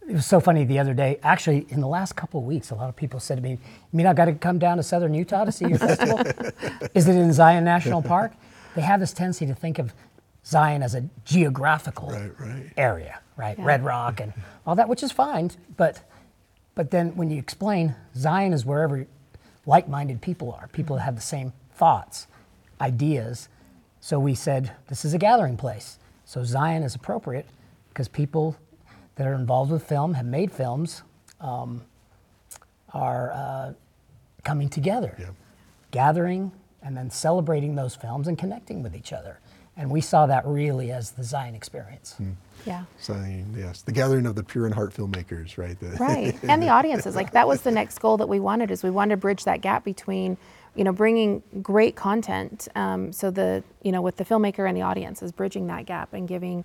it 0.09 0.15
was 0.15 0.27
so 0.27 0.41
funny 0.41 0.65
the 0.65 0.79
other 0.79 0.95
day. 0.95 1.19
Actually, 1.23 1.67
in 1.69 1.81
the 1.81 1.87
last 1.87 2.15
couple 2.17 2.41
of 2.41 2.47
weeks, 2.47 2.71
a 2.71 2.75
lot 2.75 2.89
of 2.89 2.97
people 2.97 3.21
said 3.21 3.37
to 3.37 3.43
me, 3.43 3.51
"You 3.53 3.59
mean 3.97 4.07
I 4.07 4.13
got 4.15 4.25
to 4.27 4.33
come 4.35 4.59
down 4.59 4.77
to 4.79 4.83
southern 4.83 5.15
Utah 5.15 5.45
to 5.45 5.53
see 5.53 5.67
your 5.69 5.79
festival? 5.79 6.19
Is 6.95 7.09
it 7.09 7.17
in 7.17 7.33
Zion 7.33 7.65
National 7.65 8.03
Park?" 8.03 8.33
They 8.75 8.83
have 8.83 9.01
this 9.01 9.13
tendency 9.13 9.47
to 9.47 9.55
think 9.55 9.79
of 9.79 9.93
Zion 10.45 10.83
as 10.83 10.95
a 10.95 11.05
geographical 11.25 12.09
Right, 12.11 12.33
right. 12.41 12.73
area, 12.77 13.21
right? 13.37 13.57
Yeah. 13.59 13.65
Red 13.65 13.85
Rock 13.85 14.21
and 14.21 14.33
all 14.67 14.75
that, 14.75 14.89
which 14.89 15.03
is 15.03 15.13
fine. 15.13 15.51
But 15.77 16.03
but 16.75 16.91
then 16.91 17.15
when 17.17 17.31
you 17.31 17.39
explain 17.39 17.95
Zion 18.17 18.53
is 18.53 18.65
wherever 18.65 19.07
like-minded 19.67 20.21
people 20.21 20.51
are, 20.53 20.69
people 20.69 20.97
that 20.97 21.03
have 21.03 21.15
the 21.15 21.21
same 21.23 21.53
thoughts, 21.75 22.27
ideas. 22.81 23.49
So 24.01 24.19
we 24.19 24.35
said 24.35 24.73
this 24.89 25.05
is 25.05 25.15
a 25.15 25.19
gathering 25.19 25.57
place. 25.57 25.99
So 26.25 26.43
Zion 26.45 26.83
is 26.83 26.95
appropriate 26.95 27.47
because 27.91 28.09
people 28.09 28.57
that 29.17 29.27
are 29.27 29.35
involved 29.35 29.71
with 29.71 29.83
film 29.87 30.15
have 30.15 30.27
made 30.27 30.51
films 30.53 31.03
um, 31.41 31.83
are 32.93 33.33
uh, 33.33 33.73
coming 34.45 34.69
together, 34.69 35.17
Yeah. 35.19 35.31
gathering 35.91 36.53
and 36.83 36.97
then 36.97 37.11
celebrating 37.11 37.75
those 37.77 37.95
films 37.95 38.27
and 38.27 38.37
connecting 38.37 38.83
with 38.83 38.97
each 38.97 39.13
other. 39.13 39.39
And 39.77 39.91
we 39.91 40.01
saw 40.01 40.27
that 40.27 40.45
really 40.47 40.91
as 40.93 41.13
the 41.13 41.25
Zion 41.25 41.55
experience. 41.55 42.17
Yeah. 42.67 42.85
Saying 42.99 43.55
yes, 43.57 43.83
the 43.83 43.93
gathering 43.93 44.27
of 44.27 44.35
the 44.35 44.43
pure 44.43 44.67
in 44.67 44.73
heart 44.73 44.93
filmmakers, 44.93 45.57
right? 45.57 45.79
The- 45.81 45.97
right 45.97 46.35
and 46.43 46.63
the 46.63 46.69
audiences 46.69 47.15
like 47.17 47.33
that 47.33 47.47
was 47.49 47.63
the 47.63 47.71
next 47.71 47.99
goal 47.99 48.17
that 48.19 48.29
we 48.29 48.41
wanted 48.41 48.71
is 48.71 48.83
we 48.83 48.91
wanted 48.91 49.13
to 49.15 49.17
bridge 49.19 49.45
that 49.45 49.61
gap 49.63 49.85
between 49.85 50.37
you 50.75 50.85
know 50.85 50.93
bringing 50.93 51.43
great 51.63 51.97
content 51.97 52.67
um, 52.75 53.13
so 53.13 53.31
the 53.31 53.63
you 53.83 53.93
know 53.93 54.03
with 54.03 54.17
the 54.17 54.25
filmmaker 54.25 54.67
and 54.69 54.77
the 54.77 54.83
audience 54.83 55.23
is 55.23 55.31
bridging 55.33 55.67
that 55.69 55.87
gap 55.87 56.13
and 56.13 56.29
giving 56.29 56.65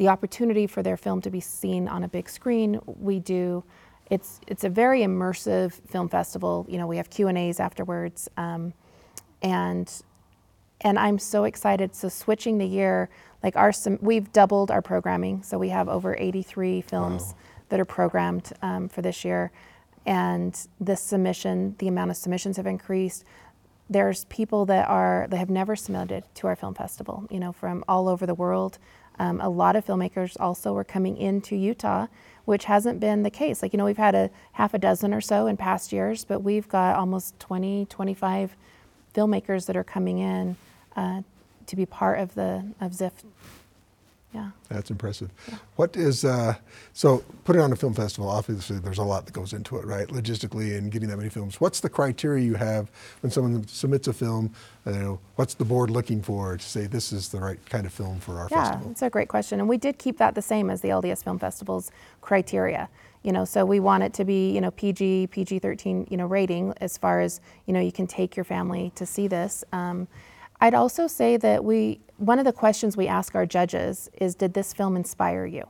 the 0.00 0.08
opportunity 0.08 0.66
for 0.66 0.82
their 0.82 0.96
film 0.96 1.20
to 1.20 1.30
be 1.30 1.40
seen 1.40 1.86
on 1.86 2.02
a 2.02 2.08
big 2.08 2.28
screen 2.28 2.80
we 2.86 3.18
do 3.18 3.62
it's 4.10 4.40
it's 4.46 4.64
a 4.64 4.68
very 4.68 5.00
immersive 5.00 5.72
film 5.86 6.08
festival 6.08 6.66
you 6.68 6.78
know 6.78 6.86
we 6.86 6.96
have 6.96 7.10
q 7.10 7.28
and 7.28 7.36
a's 7.36 7.60
afterwards 7.60 8.28
um, 8.36 8.72
and 9.42 10.02
and 10.82 10.98
I'm 10.98 11.18
so 11.18 11.44
excited. 11.44 11.94
So 11.94 12.08
switching 12.08 12.58
the 12.58 12.66
year, 12.66 13.08
like 13.42 13.56
our 13.56 13.72
we've 14.00 14.32
doubled 14.32 14.70
our 14.70 14.82
programming, 14.82 15.42
so 15.42 15.58
we 15.58 15.68
have 15.68 15.88
over 15.88 16.16
83 16.18 16.80
films 16.80 17.34
that 17.68 17.78
are 17.80 17.84
programmed 17.84 18.52
um, 18.62 18.88
for 18.88 19.02
this 19.02 19.24
year, 19.24 19.50
and 20.06 20.58
the 20.80 20.96
submission, 20.96 21.74
the 21.78 21.88
amount 21.88 22.10
of 22.10 22.16
submissions 22.16 22.56
have 22.56 22.66
increased. 22.66 23.24
There's 23.88 24.24
people 24.26 24.66
that 24.66 24.88
are 24.88 25.26
that 25.30 25.36
have 25.36 25.50
never 25.50 25.76
submitted 25.76 26.24
to 26.36 26.46
our 26.46 26.56
film 26.56 26.74
festival, 26.74 27.26
you 27.30 27.40
know, 27.40 27.52
from 27.52 27.84
all 27.88 28.08
over 28.08 28.24
the 28.26 28.34
world. 28.34 28.78
Um, 29.20 29.38
a 29.42 29.50
lot 29.50 29.76
of 29.76 29.84
filmmakers 29.84 30.34
also 30.40 30.72
were 30.72 30.82
coming 30.82 31.18
into 31.18 31.54
Utah, 31.54 32.06
which 32.46 32.64
hasn't 32.64 33.00
been 33.00 33.22
the 33.22 33.30
case. 33.30 33.60
Like, 33.60 33.74
you 33.74 33.76
know, 33.76 33.84
we've 33.84 33.98
had 33.98 34.14
a 34.14 34.30
half 34.52 34.72
a 34.72 34.78
dozen 34.78 35.12
or 35.12 35.20
so 35.20 35.46
in 35.46 35.58
past 35.58 35.92
years, 35.92 36.24
but 36.24 36.40
we've 36.40 36.66
got 36.66 36.96
almost 36.96 37.38
20, 37.38 37.84
25 37.84 38.56
filmmakers 39.14 39.66
that 39.66 39.76
are 39.76 39.84
coming 39.84 40.20
in 40.20 40.56
uh, 40.96 41.20
to 41.66 41.76
be 41.76 41.84
part 41.84 42.18
of 42.18 42.34
the 42.34 42.64
of 42.80 42.92
ZIF. 42.92 43.12
Yeah. 44.32 44.50
That's 44.68 44.90
impressive. 44.90 45.30
What 45.74 45.96
is 45.96 46.24
uh, 46.24 46.54
so 46.92 47.24
putting 47.44 47.60
on 47.62 47.72
a 47.72 47.76
film 47.76 47.94
festival? 47.94 48.30
Obviously, 48.30 48.78
there's 48.78 48.98
a 48.98 49.02
lot 49.02 49.26
that 49.26 49.32
goes 49.32 49.52
into 49.52 49.76
it, 49.78 49.84
right? 49.84 50.06
Logistically, 50.06 50.78
and 50.78 50.92
getting 50.92 51.08
that 51.08 51.16
many 51.16 51.28
films. 51.30 51.60
What's 51.60 51.80
the 51.80 51.88
criteria 51.88 52.44
you 52.44 52.54
have 52.54 52.90
when 53.22 53.32
someone 53.32 53.66
submits 53.66 54.06
a 54.06 54.12
film? 54.12 54.54
You 54.86 54.92
know, 54.92 55.20
what's 55.34 55.54
the 55.54 55.64
board 55.64 55.90
looking 55.90 56.22
for 56.22 56.56
to 56.56 56.64
say 56.64 56.86
this 56.86 57.12
is 57.12 57.30
the 57.30 57.40
right 57.40 57.58
kind 57.68 57.86
of 57.86 57.92
film 57.92 58.20
for 58.20 58.38
our 58.38 58.46
Yeah, 58.52 58.62
festival? 58.70 58.92
it's 58.92 59.02
a 59.02 59.10
great 59.10 59.28
question, 59.28 59.58
and 59.58 59.68
we 59.68 59.76
did 59.76 59.98
keep 59.98 60.18
that 60.18 60.36
the 60.36 60.42
same 60.42 60.70
as 60.70 60.80
the 60.80 60.88
LDS 60.90 61.24
Film 61.24 61.38
Festival's 61.38 61.90
criteria. 62.20 62.88
You 63.22 63.32
know, 63.32 63.44
so 63.44 63.66
we 63.66 63.80
want 63.80 64.04
it 64.04 64.14
to 64.14 64.24
be 64.24 64.52
you 64.52 64.60
know 64.60 64.70
PG, 64.70 65.26
PG-13, 65.32 66.08
you 66.10 66.16
know 66.16 66.26
rating 66.26 66.72
as 66.80 66.96
far 66.96 67.20
as 67.20 67.40
you 67.66 67.74
know 67.74 67.80
you 67.80 67.92
can 67.92 68.06
take 68.06 68.36
your 68.36 68.44
family 68.44 68.92
to 68.94 69.04
see 69.04 69.26
this. 69.26 69.64
Um, 69.72 70.06
I'd 70.60 70.74
also 70.74 71.06
say 71.06 71.36
that 71.38 71.64
we 71.64 72.00
one 72.18 72.38
of 72.38 72.44
the 72.44 72.52
questions 72.52 72.96
we 72.96 73.08
ask 73.08 73.34
our 73.34 73.46
judges 73.46 74.10
is, 74.20 74.34
did 74.34 74.52
this 74.52 74.74
film 74.74 74.94
inspire 74.94 75.46
you? 75.46 75.64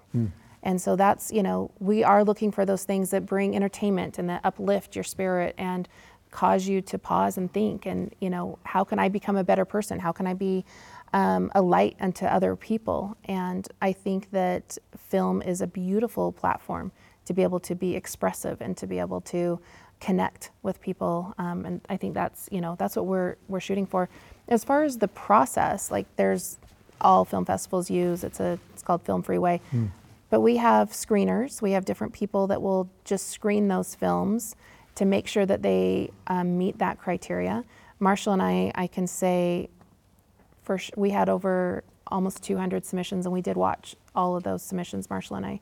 And 0.62 0.80
so 0.80 0.96
that's 0.96 1.32
you 1.32 1.42
know 1.42 1.70
we 1.78 2.04
are 2.04 2.24
looking 2.24 2.50
for 2.52 2.66
those 2.66 2.84
things 2.84 3.10
that 3.10 3.24
bring 3.24 3.56
entertainment 3.56 4.18
and 4.18 4.28
that 4.28 4.40
uplift 4.44 4.94
your 4.94 5.04
spirit 5.04 5.54
and 5.56 5.88
cause 6.30 6.68
you 6.68 6.80
to 6.80 6.98
pause 6.98 7.38
and 7.38 7.52
think 7.52 7.86
and 7.86 8.14
you 8.20 8.30
know 8.30 8.58
how 8.64 8.84
can 8.84 8.98
I 8.98 9.08
become 9.08 9.36
a 9.36 9.44
better 9.44 9.64
person? 9.64 9.98
How 9.98 10.12
can 10.12 10.26
I 10.26 10.34
be 10.34 10.64
um, 11.12 11.50
a 11.54 11.62
light 11.62 11.96
unto 12.00 12.24
other 12.26 12.56
people? 12.56 13.16
And 13.24 13.66
I 13.80 13.92
think 13.92 14.30
that 14.32 14.76
film 14.96 15.42
is 15.42 15.60
a 15.60 15.66
beautiful 15.66 16.30
platform 16.32 16.92
to 17.24 17.32
be 17.32 17.42
able 17.42 17.60
to 17.60 17.74
be 17.74 17.96
expressive 17.96 18.60
and 18.60 18.76
to 18.76 18.86
be 18.86 18.98
able 18.98 19.20
to 19.22 19.60
connect 20.00 20.50
with 20.62 20.80
people. 20.80 21.34
Um, 21.38 21.64
and 21.64 21.80
I 21.88 21.96
think 21.96 22.14
that's 22.14 22.48
you 22.50 22.60
know 22.60 22.76
that's 22.78 22.96
what 22.96 23.06
we're 23.06 23.36
we're 23.48 23.60
shooting 23.60 23.86
for. 23.86 24.08
As 24.50 24.64
far 24.64 24.82
as 24.82 24.98
the 24.98 25.08
process, 25.08 25.90
like 25.90 26.06
there's 26.16 26.58
all 27.00 27.24
film 27.24 27.44
festivals 27.44 27.88
use. 27.90 28.24
It's 28.24 28.40
a 28.40 28.58
it's 28.74 28.82
called 28.82 29.02
Film 29.02 29.22
Freeway. 29.22 29.60
But 30.28 30.40
we 30.40 30.58
have 30.58 30.90
screeners. 30.92 31.60
We 31.62 31.72
have 31.72 31.84
different 31.84 32.12
people 32.12 32.46
that 32.48 32.60
will 32.62 32.88
just 33.04 33.30
screen 33.30 33.68
those 33.68 33.94
films 33.94 34.54
to 34.96 35.04
make 35.04 35.26
sure 35.26 35.46
that 35.46 35.62
they 35.62 36.10
um, 36.26 36.58
meet 36.58 36.78
that 36.78 36.98
criteria. 36.98 37.64
Marshall 37.98 38.32
and 38.34 38.42
I, 38.42 38.70
I 38.74 38.86
can 38.86 39.06
say, 39.06 39.68
for 40.62 40.78
sh- 40.78 40.90
we 40.96 41.10
had 41.10 41.28
over 41.28 41.82
almost 42.08 42.42
200 42.44 42.84
submissions, 42.84 43.26
and 43.26 43.32
we 43.32 43.40
did 43.40 43.56
watch 43.56 43.96
all 44.14 44.36
of 44.36 44.42
those 44.42 44.62
submissions. 44.62 45.10
Marshall 45.10 45.36
and 45.36 45.46
I 45.46 45.60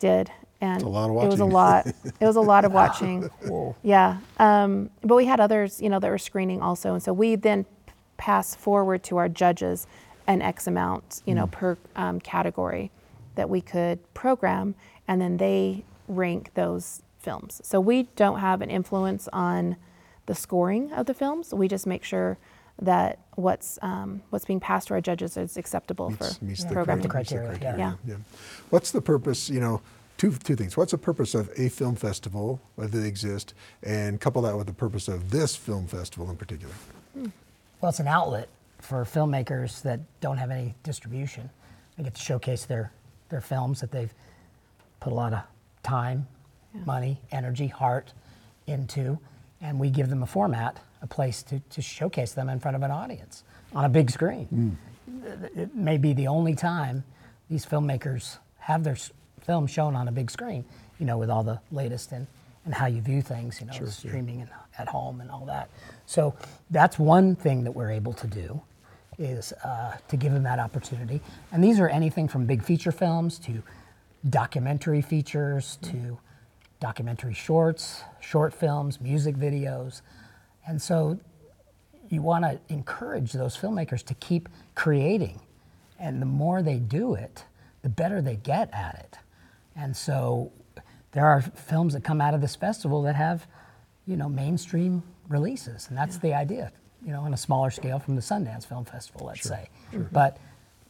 did, 0.00 0.30
and 0.60 0.82
a 0.82 0.88
lot 0.88 1.10
of 1.10 1.24
it 1.24 1.28
was 1.30 1.40
a 1.40 1.44
lot. 1.44 1.86
It 1.86 2.26
was 2.26 2.36
a 2.36 2.40
lot 2.40 2.64
of 2.64 2.72
watching. 2.80 3.30
Yeah, 3.82 4.18
um, 4.38 4.90
but 5.02 5.14
we 5.14 5.26
had 5.26 5.38
others, 5.38 5.80
you 5.80 5.88
know, 5.88 6.00
that 6.00 6.10
were 6.10 6.18
screening 6.18 6.60
also, 6.60 6.92
and 6.94 7.02
so 7.02 7.12
we 7.12 7.36
then 7.36 7.66
pass 8.16 8.54
forward 8.54 9.02
to 9.04 9.16
our 9.16 9.28
judges 9.28 9.86
an 10.26 10.40
X 10.42 10.66
amount, 10.66 11.22
you 11.26 11.34
know, 11.34 11.46
per 11.48 11.76
um, 11.96 12.20
category 12.20 12.90
that 13.34 13.48
we 13.48 13.60
could 13.60 13.98
program, 14.14 14.74
and 15.08 15.20
then 15.20 15.36
they 15.38 15.84
rank 16.06 16.52
those 16.54 17.02
films. 17.18 17.60
So 17.64 17.80
we 17.80 18.04
don't 18.16 18.38
have 18.38 18.60
an 18.62 18.70
influence 18.70 19.28
on 19.32 19.76
the 20.26 20.34
scoring 20.34 20.92
of 20.92 21.06
the 21.06 21.14
films. 21.14 21.52
We 21.52 21.66
just 21.68 21.86
make 21.86 22.04
sure 22.04 22.38
that 22.80 23.18
what's 23.34 23.78
um, 23.82 24.22
what's 24.30 24.44
being 24.44 24.60
passed 24.60 24.88
to 24.88 24.94
our 24.94 25.00
judges 25.00 25.36
is 25.36 25.56
acceptable 25.56 26.10
Meets, 26.10 26.38
for 26.38 26.44
meets 26.44 26.64
the 26.64 26.72
programming. 26.72 27.08
criteria. 27.08 27.52
the 27.52 27.58
Criteria, 27.58 27.98
yeah. 28.06 28.16
What's 28.70 28.90
the 28.90 29.00
purpose? 29.02 29.50
You 29.50 29.60
know, 29.60 29.82
two 30.18 30.32
two 30.32 30.56
things. 30.56 30.76
What's 30.76 30.92
the 30.92 30.98
purpose 30.98 31.34
of 31.34 31.50
a 31.56 31.68
film 31.68 31.96
festival 31.96 32.60
whether 32.76 33.00
they 33.00 33.08
exist, 33.08 33.54
and 33.82 34.20
couple 34.20 34.42
that 34.42 34.56
with 34.56 34.66
the 34.66 34.72
purpose 34.72 35.08
of 35.08 35.30
this 35.30 35.56
film 35.56 35.86
festival 35.86 36.30
in 36.30 36.36
particular? 36.36 36.74
Well, 37.82 37.90
it's 37.90 37.98
an 37.98 38.06
outlet 38.06 38.48
for 38.78 39.04
filmmakers 39.04 39.82
that 39.82 39.98
don't 40.20 40.38
have 40.38 40.52
any 40.52 40.76
distribution. 40.84 41.50
They 41.98 42.04
get 42.04 42.14
to 42.14 42.22
showcase 42.22 42.64
their, 42.64 42.92
their 43.28 43.40
films 43.40 43.80
that 43.80 43.90
they've 43.90 44.14
put 45.00 45.12
a 45.12 45.16
lot 45.16 45.32
of 45.32 45.40
time, 45.82 46.28
money, 46.86 47.20
energy, 47.32 47.66
heart 47.66 48.12
into, 48.68 49.18
and 49.60 49.80
we 49.80 49.90
give 49.90 50.10
them 50.10 50.22
a 50.22 50.26
format, 50.26 50.78
a 51.02 51.08
place 51.08 51.42
to, 51.42 51.58
to 51.70 51.82
showcase 51.82 52.32
them 52.34 52.48
in 52.48 52.60
front 52.60 52.76
of 52.76 52.84
an 52.84 52.92
audience 52.92 53.42
on 53.74 53.84
a 53.84 53.88
big 53.88 54.12
screen. 54.12 54.46
Hmm. 54.46 54.70
it 55.56 55.74
may 55.74 55.98
be 55.98 56.12
the 56.12 56.28
only 56.28 56.54
time 56.54 57.02
these 57.50 57.66
filmmakers 57.66 58.38
have 58.58 58.84
their 58.84 58.94
s- 58.94 59.10
film 59.40 59.66
shown 59.66 59.96
on 59.96 60.06
a 60.06 60.12
big 60.12 60.30
screen, 60.30 60.64
you 61.00 61.06
know, 61.06 61.18
with 61.18 61.30
all 61.30 61.42
the 61.42 61.60
latest 61.72 62.12
and, 62.12 62.28
and 62.64 62.74
how 62.74 62.86
you 62.86 63.00
view 63.00 63.22
things, 63.22 63.60
you 63.60 63.66
know, 63.66 63.72
streaming 63.86 64.40
and 64.40 64.50
at 64.78 64.88
home 64.88 65.20
and 65.20 65.30
all 65.30 65.44
that. 65.46 65.68
So 66.06 66.34
that's 66.70 66.98
one 66.98 67.36
thing 67.36 67.64
that 67.64 67.72
we're 67.72 67.90
able 67.90 68.12
to 68.14 68.26
do 68.26 68.60
is 69.18 69.52
uh, 69.64 69.96
to 70.08 70.16
give 70.16 70.32
them 70.32 70.42
that 70.44 70.58
opportunity. 70.58 71.20
And 71.50 71.62
these 71.62 71.78
are 71.78 71.88
anything 71.88 72.28
from 72.28 72.46
big 72.46 72.62
feature 72.62 72.92
films 72.92 73.38
to 73.40 73.62
documentary 74.28 75.02
features 75.02 75.78
to 75.82 76.18
documentary 76.80 77.34
shorts, 77.34 78.02
short 78.20 78.54
films, 78.54 79.00
music 79.00 79.36
videos. 79.36 80.02
And 80.66 80.80
so 80.80 81.18
you 82.08 82.22
want 82.22 82.44
to 82.44 82.58
encourage 82.68 83.32
those 83.32 83.56
filmmakers 83.56 84.04
to 84.04 84.14
keep 84.14 84.48
creating. 84.74 85.40
And 85.98 86.20
the 86.20 86.26
more 86.26 86.62
they 86.62 86.78
do 86.78 87.14
it, 87.14 87.44
the 87.82 87.88
better 87.88 88.20
they 88.20 88.36
get 88.36 88.72
at 88.72 88.94
it. 88.94 89.18
And 89.76 89.96
so 89.96 90.52
there 91.12 91.26
are 91.26 91.40
films 91.40 91.92
that 91.92 92.02
come 92.02 92.20
out 92.20 92.34
of 92.34 92.40
this 92.40 92.56
festival 92.56 93.02
that 93.02 93.14
have, 93.14 93.46
you 94.06 94.16
know, 94.16 94.28
mainstream 94.28 95.02
releases. 95.28 95.88
And 95.88 95.96
that's 95.96 96.18
the 96.18 96.34
idea, 96.34 96.72
you 97.04 97.12
know, 97.12 97.20
on 97.20 97.34
a 97.34 97.36
smaller 97.36 97.70
scale 97.70 97.98
from 97.98 98.16
the 98.16 98.22
Sundance 98.22 98.66
Film 98.66 98.84
Festival, 98.84 99.26
let's 99.26 99.42
say. 99.42 99.68
sure. 99.90 100.08
But 100.10 100.38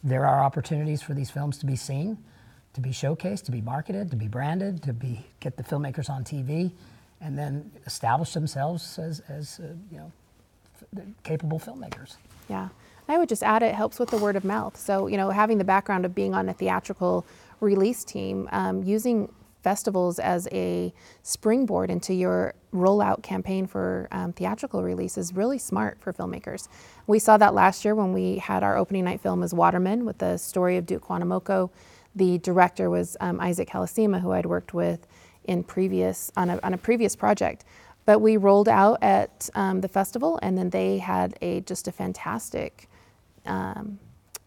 there 0.03 0.25
are 0.25 0.43
opportunities 0.43 1.01
for 1.01 1.13
these 1.13 1.29
films 1.29 1.57
to 1.59 1.65
be 1.65 1.75
seen, 1.75 2.17
to 2.73 2.81
be 2.81 2.89
showcased, 2.89 3.43
to 3.45 3.51
be 3.51 3.61
marketed, 3.61 4.09
to 4.11 4.15
be 4.15 4.27
branded, 4.27 4.81
to 4.83 4.93
be 4.93 5.25
get 5.39 5.57
the 5.57 5.63
filmmakers 5.63 6.09
on 6.09 6.23
TV, 6.23 6.71
and 7.21 7.37
then 7.37 7.71
establish 7.85 8.33
themselves 8.33 8.97
as, 8.99 9.21
as 9.29 9.59
uh, 9.59 9.73
you 9.91 9.97
know, 9.97 10.11
f- 10.97 11.05
capable 11.23 11.59
filmmakers. 11.59 12.15
Yeah. 12.49 12.69
I 13.07 13.17
would 13.17 13.27
just 13.27 13.43
add 13.43 13.63
it 13.63 13.75
helps 13.75 13.99
with 13.99 14.09
the 14.09 14.17
word 14.17 14.37
of 14.37 14.45
mouth. 14.45 14.77
So, 14.77 15.07
you 15.07 15.17
know, 15.17 15.29
having 15.29 15.57
the 15.57 15.65
background 15.65 16.05
of 16.05 16.15
being 16.15 16.33
on 16.33 16.47
a 16.47 16.53
theatrical 16.53 17.25
release 17.59 18.05
team, 18.05 18.47
um, 18.51 18.83
using 18.83 19.29
festivals 19.63 20.19
as 20.19 20.47
a 20.51 20.93
springboard 21.23 21.89
into 21.89 22.13
your 22.13 22.53
rollout 22.73 23.23
campaign 23.23 23.65
for 23.65 24.07
um, 24.11 24.33
theatrical 24.33 24.83
release 24.83 25.17
is 25.17 25.33
really 25.33 25.57
smart 25.57 25.97
for 26.01 26.11
filmmakers. 26.11 26.67
We 27.07 27.19
saw 27.19 27.37
that 27.37 27.53
last 27.53 27.85
year 27.85 27.95
when 27.95 28.13
we 28.13 28.37
had 28.37 28.61
our 28.61 28.77
opening 28.77 29.05
night 29.05 29.21
film 29.21 29.41
as 29.41 29.53
Waterman 29.53 30.05
with 30.05 30.17
the 30.17 30.37
story 30.37 30.77
of 30.77 30.85
Duke 30.85 31.03
Kahanamoku. 31.03 31.69
The 32.15 32.37
director 32.39 32.89
was 32.89 33.17
um, 33.21 33.39
Isaac 33.39 33.69
Halasima, 33.69 34.21
who 34.21 34.33
I'd 34.33 34.45
worked 34.45 34.73
with 34.73 35.07
in 35.45 35.63
previous 35.63 36.31
on 36.35 36.49
a, 36.49 36.59
on 36.61 36.73
a 36.73 36.77
previous 36.77 37.15
project. 37.15 37.65
But 38.05 38.19
we 38.19 38.35
rolled 38.35 38.67
out 38.67 39.01
at 39.01 39.49
um, 39.55 39.79
the 39.79 39.87
festival, 39.87 40.37
and 40.41 40.57
then 40.57 40.69
they 40.71 40.97
had 40.97 41.37
a 41.41 41.61
just 41.61 41.87
a 41.87 41.91
fantastic 41.91 42.89
um, 43.45 43.99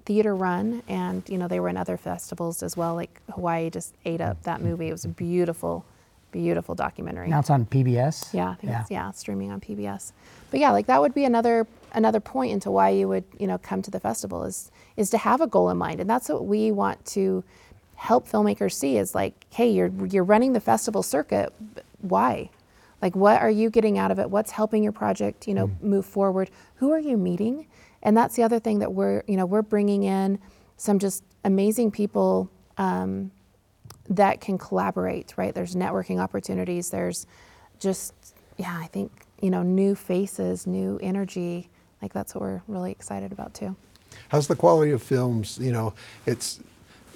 theater 0.07 0.35
run, 0.35 0.83
and 0.89 1.23
you 1.29 1.37
know 1.37 1.49
they 1.49 1.61
were 1.61 1.69
in 1.69 1.77
other 1.77 1.99
festivals 1.99 2.63
as 2.63 2.77
well. 2.77 2.95
Like 2.95 3.21
Hawaii 3.35 3.69
just 3.69 3.95
ate 4.07 4.23
up 4.23 4.43
that 4.45 4.63
movie. 4.63 4.89
It 4.89 4.93
was 4.93 5.05
a 5.05 5.09
beautiful, 5.09 5.85
beautiful 6.33 6.75
documentary. 6.75 7.29
Now 7.29 7.41
it's 7.41 7.51
on 7.51 7.67
PBS. 7.67 8.33
Yeah, 8.33 8.55
think 8.55 8.73
it's 8.73 8.91
yeah, 8.91 9.11
streaming 9.11 9.51
on 9.51 9.61
PBS. 9.61 10.13
But 10.51 10.61
yeah, 10.61 10.71
like 10.71 10.87
that 10.87 11.01
would 11.01 11.13
be 11.13 11.25
another 11.25 11.67
another 11.93 12.21
point 12.21 12.53
into 12.53 12.71
why 12.71 12.91
you 12.91 13.09
would 13.09 13.25
you 13.39 13.47
know 13.47 13.59
come 13.59 13.83
to 13.83 13.91
the 13.91 14.01
festival 14.01 14.45
is 14.45 14.71
is 14.97 15.11
to 15.11 15.19
have 15.19 15.43
a 15.43 15.47
goal 15.47 15.69
in 15.69 15.77
mind, 15.77 16.01
and 16.01 16.09
that's 16.09 16.29
what 16.29 16.47
we 16.47 16.71
want 16.71 17.05
to 17.07 17.45
help 17.97 18.29
filmmakers 18.29 18.73
see 18.73 18.97
is 18.97 19.15
like, 19.15 19.47
hey, 19.51 19.69
you're 19.69 19.91
you're 20.07 20.25
running 20.25 20.53
the 20.53 20.61
festival 20.61 21.03
circuit. 21.03 21.53
Why? 22.01 22.49
Like, 23.03 23.15
what 23.15 23.43
are 23.43 23.51
you 23.51 23.69
getting 23.69 23.99
out 23.99 24.11
of 24.11 24.19
it? 24.19 24.31
What's 24.31 24.53
helping 24.53 24.83
your 24.83 24.93
project, 24.93 25.47
you 25.47 25.55
know, 25.55 25.69
mm. 25.69 25.83
move 25.83 26.07
forward? 26.07 26.51
Who 26.77 26.93
are 26.93 26.99
you 26.99 27.17
meeting? 27.17 27.67
And 28.07 28.17
that's 28.17 28.37
the 28.37 28.45
other 28.45 28.61
thing 28.61 28.79
that 28.79 28.95
we're, 28.95 29.25
you 29.27 29.37
know, 29.37 29.45
we're 29.45 29.63
bringing 29.63 30.05
in 30.05 30.39
some 30.77 31.01
just 31.01 31.25
amazing 31.45 31.91
people 31.91 32.49
um, 32.79 33.33
that 34.09 34.41
can 34.41 34.59
collaborate, 34.59 35.35
right? 35.37 35.53
There's 35.53 35.75
networking 35.75 36.21
opportunities. 36.21 36.91
There's 36.91 37.27
just, 37.81 38.15
yeah, 38.59 38.79
I 38.81 38.87
think, 38.87 39.11
you 39.43 39.51
know, 39.51 39.65
new 39.65 39.97
faces, 39.97 40.69
new 40.69 41.01
energy. 41.03 41.69
Like 42.01 42.13
that's 42.13 42.33
what 42.33 42.43
we're 42.43 42.63
really 42.69 42.93
excited 42.93 43.33
about 43.33 43.55
too. 43.55 43.75
How's 44.29 44.47
the 44.47 44.57
quality 44.57 44.93
of 44.93 45.03
films? 45.03 45.59
You 45.59 45.73
know, 45.73 45.93
it's 46.27 46.61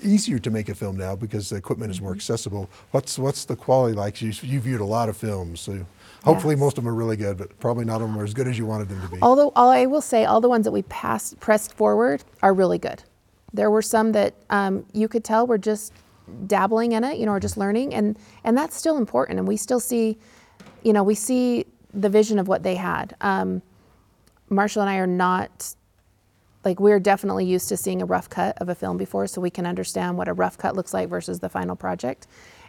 easier 0.03 0.41
to 0.41 0.51
make 0.51 0.69
a 0.69 0.75
film 0.75 0.97
now 0.97 1.15
because 1.15 1.51
the 1.51 1.57
equipment 1.57 1.93
is 1.93 2.01
more 2.01 2.13
accessible. 2.13 2.69
What's 2.91 3.17
what's 3.17 3.45
the 3.45 3.55
quality 3.55 3.95
like? 3.95 4.21
You, 4.21 4.33
you 4.43 4.59
viewed 4.59 4.81
a 4.81 4.85
lot 4.85 5.09
of 5.09 5.17
films, 5.17 5.61
so 5.61 5.87
hopefully 6.25 6.55
Yes. 6.55 6.61
most 6.61 6.79
of 6.79 6.85
them 6.85 6.93
are 6.93 6.97
really 6.97 7.17
good, 7.17 7.37
but 7.37 7.59
probably 7.61 7.85
not 7.85 7.97
all 8.01 8.07
of 8.07 8.13
them 8.13 8.21
are 8.21 8.25
as 8.25 8.35
good 8.35 8.47
as 8.49 8.59
you 8.59 8.67
wanted 8.67 8.89
them 8.89 9.01
to 9.03 9.09
be. 9.09 9.19
Although 9.23 9.53
all 9.57 9.71
I 9.71 9.87
will 9.87 10.01
say, 10.01 10.25
all 10.25 10.41
the 10.41 10.49
ones 10.49 10.65
that 10.65 10.73
we 10.73 10.83
passed, 10.83 11.39
pressed 11.41 11.73
forward 11.75 12.23
are 12.43 12.53
really 12.55 12.79
good. 12.79 13.03
There 13.53 13.71
were 13.71 13.83
some 13.83 14.13
that 14.13 14.35
um, 14.51 14.85
you 14.93 15.09
could 15.09 15.25
tell 15.25 15.47
were 15.47 15.59
just 15.59 15.93
dabbling 16.47 16.93
in 16.93 17.03
it, 17.05 17.19
you 17.19 17.27
know, 17.27 17.33
or 17.33 17.41
just 17.41 17.57
learning, 17.57 17.93
and 17.95 18.17
and 18.45 18.57
that's 18.57 18.77
still 18.77 18.97
important. 18.97 19.39
And 19.41 19.49
we 19.49 19.57
still 19.57 19.81
see, 19.81 20.17
you 20.83 20.93
know, 20.93 21.03
we 21.03 21.15
see 21.15 21.67
the 21.93 22.09
vision 22.09 22.39
of 22.39 22.47
what 22.47 22.63
they 22.63 22.77
had. 22.77 23.17
Um, 23.21 23.63
Marshall 24.49 24.83
and 24.83 24.91
I 24.91 24.97
are 24.99 25.07
not 25.07 25.75
like 26.65 26.79
we're 26.79 27.01
definitely 27.01 27.47
used 27.47 27.69
to 27.71 27.77
seeing 27.77 28.03
a 28.03 28.05
rough 28.05 28.29
cut 28.31 28.57
of 28.61 28.69
a 28.69 28.75
film 28.75 28.97
before, 28.97 29.27
so 29.27 29.41
we 29.41 29.51
can 29.51 29.67
understand 29.67 30.17
what 30.17 30.29
a 30.29 30.33
rough 30.33 30.57
cut 30.59 30.77
looks 30.77 30.95
like 30.95 31.09
versus 31.09 31.41
the 31.41 31.49
final 31.49 31.75
project. 31.75 32.27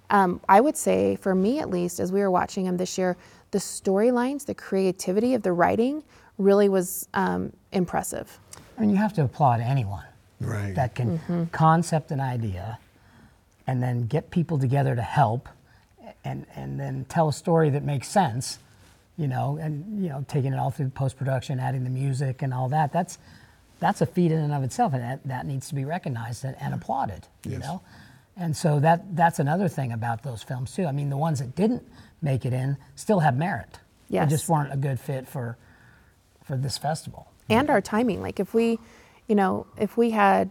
Um, 0.10 0.42
I 0.50 0.60
would 0.62 0.76
say, 0.76 1.16
for 1.18 1.36
me 1.36 1.60
at 1.60 1.70
least, 1.70 2.00
as 2.00 2.12
we 2.12 2.22
were 2.22 2.32
watching 2.32 2.66
them 2.66 2.78
this 2.78 2.98
year, 2.98 3.16
the 3.52 3.60
storylines, 3.60 4.46
the 4.46 4.56
creativity 4.56 5.34
of 5.34 5.44
the 5.44 5.52
writing 5.52 6.04
really 6.38 6.70
was 6.70 7.08
um, 7.14 7.54
impressive. 7.72 8.40
I 8.78 8.82
mean, 8.82 8.90
you 8.90 8.96
have 8.96 9.14
to 9.14 9.24
applaud 9.24 9.60
anyone 9.62 10.06
right. 10.40 10.74
that 10.76 10.96
can 10.96 11.20
Mm-hmm. 11.20 11.44
concept 11.52 12.12
an 12.12 12.20
idea 12.20 12.80
and 13.68 13.84
then 13.84 14.08
get 14.08 14.32
people 14.32 14.58
together 14.58 14.96
to 14.96 15.02
help 15.02 15.48
and, 16.24 16.46
and 16.56 16.80
then 16.80 17.06
tell 17.10 17.30
a 17.30 17.34
story 17.34 17.70
that 17.70 17.84
makes 17.84 18.08
sense, 18.08 18.60
you 19.18 19.28
know, 19.28 19.58
and, 19.62 20.02
you 20.04 20.10
know, 20.10 20.26
taking 20.28 20.54
it 20.54 20.58
all 20.60 20.72
through 20.72 20.90
post 20.90 21.18
production, 21.18 21.60
adding 21.60 21.84
the 21.84 21.90
music 21.90 22.42
and 22.42 22.54
all 22.54 22.70
that. 22.70 22.92
That's, 22.92 23.18
that's 23.80 24.02
a 24.02 24.06
feat 24.06 24.32
in 24.32 24.40
and 24.40 24.54
of 24.54 24.64
itself, 24.64 24.94
and 24.94 25.02
that, 25.02 25.20
that 25.26 25.46
needs 25.46 25.68
to 25.70 25.76
be 25.76 25.86
recognized 25.86 26.44
and, 26.46 26.56
and 26.60 26.74
applauded, 26.74 27.28
you 27.46 27.54
Yes. 27.54 27.62
know? 27.62 27.82
And 28.38 28.56
so 28.56 28.80
that, 28.80 29.16
that's 29.16 29.40
another 29.40 29.68
thing 29.68 29.92
about 29.92 30.24
those 30.24 30.42
films, 30.42 30.74
too. 30.74 30.86
I 30.86 30.92
mean, 30.92 31.10
the 31.10 31.18
ones 31.18 31.40
that 31.40 31.56
didn't 31.56 31.84
make 32.22 32.46
it 32.46 32.54
in 32.54 32.78
still 32.96 33.20
have 33.20 33.38
merit. 33.38 33.80
They 34.26 34.32
just 34.32 34.48
weren't 34.50 34.74
a 34.74 34.78
good 34.78 35.00
fit 35.00 35.28
for, 35.28 35.58
for 36.44 36.58
this 36.58 36.78
festival. 36.78 37.32
and 37.50 37.70
our 37.70 37.82
timing. 37.82 38.22
Like 38.22 38.40
if 38.40 38.54
we, 38.54 38.80
you 39.28 39.36
know, 39.36 39.68
if 39.78 39.98
we 39.98 40.12
had 40.12 40.50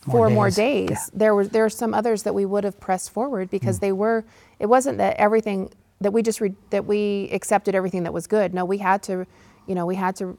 four 0.00 0.30
more 0.30 0.48
days, 0.48 0.56
days, 0.56 0.90
yeah. 0.90 0.96
there 1.12 1.34
were 1.34 1.46
there 1.46 1.64
are 1.64 1.70
some 1.70 1.94
others 1.94 2.22
that 2.24 2.34
we 2.34 2.44
would 2.44 2.64
have 2.64 2.78
pressed 2.80 3.10
forward 3.10 3.50
because 3.50 3.78
mm. 3.78 3.80
they 3.80 3.92
were. 3.92 4.24
It 4.58 4.66
wasn't 4.66 4.98
that 4.98 5.16
everything 5.16 5.70
that 6.00 6.12
we 6.12 6.22
just 6.22 6.40
re, 6.40 6.54
that 6.70 6.84
we 6.84 7.28
accepted 7.32 7.74
everything 7.74 8.02
that 8.04 8.12
was 8.12 8.26
good. 8.26 8.54
No, 8.54 8.64
we 8.64 8.78
had 8.78 9.02
to, 9.04 9.26
you 9.66 9.74
know, 9.74 9.86
we 9.86 9.96
had 9.96 10.16
to 10.16 10.38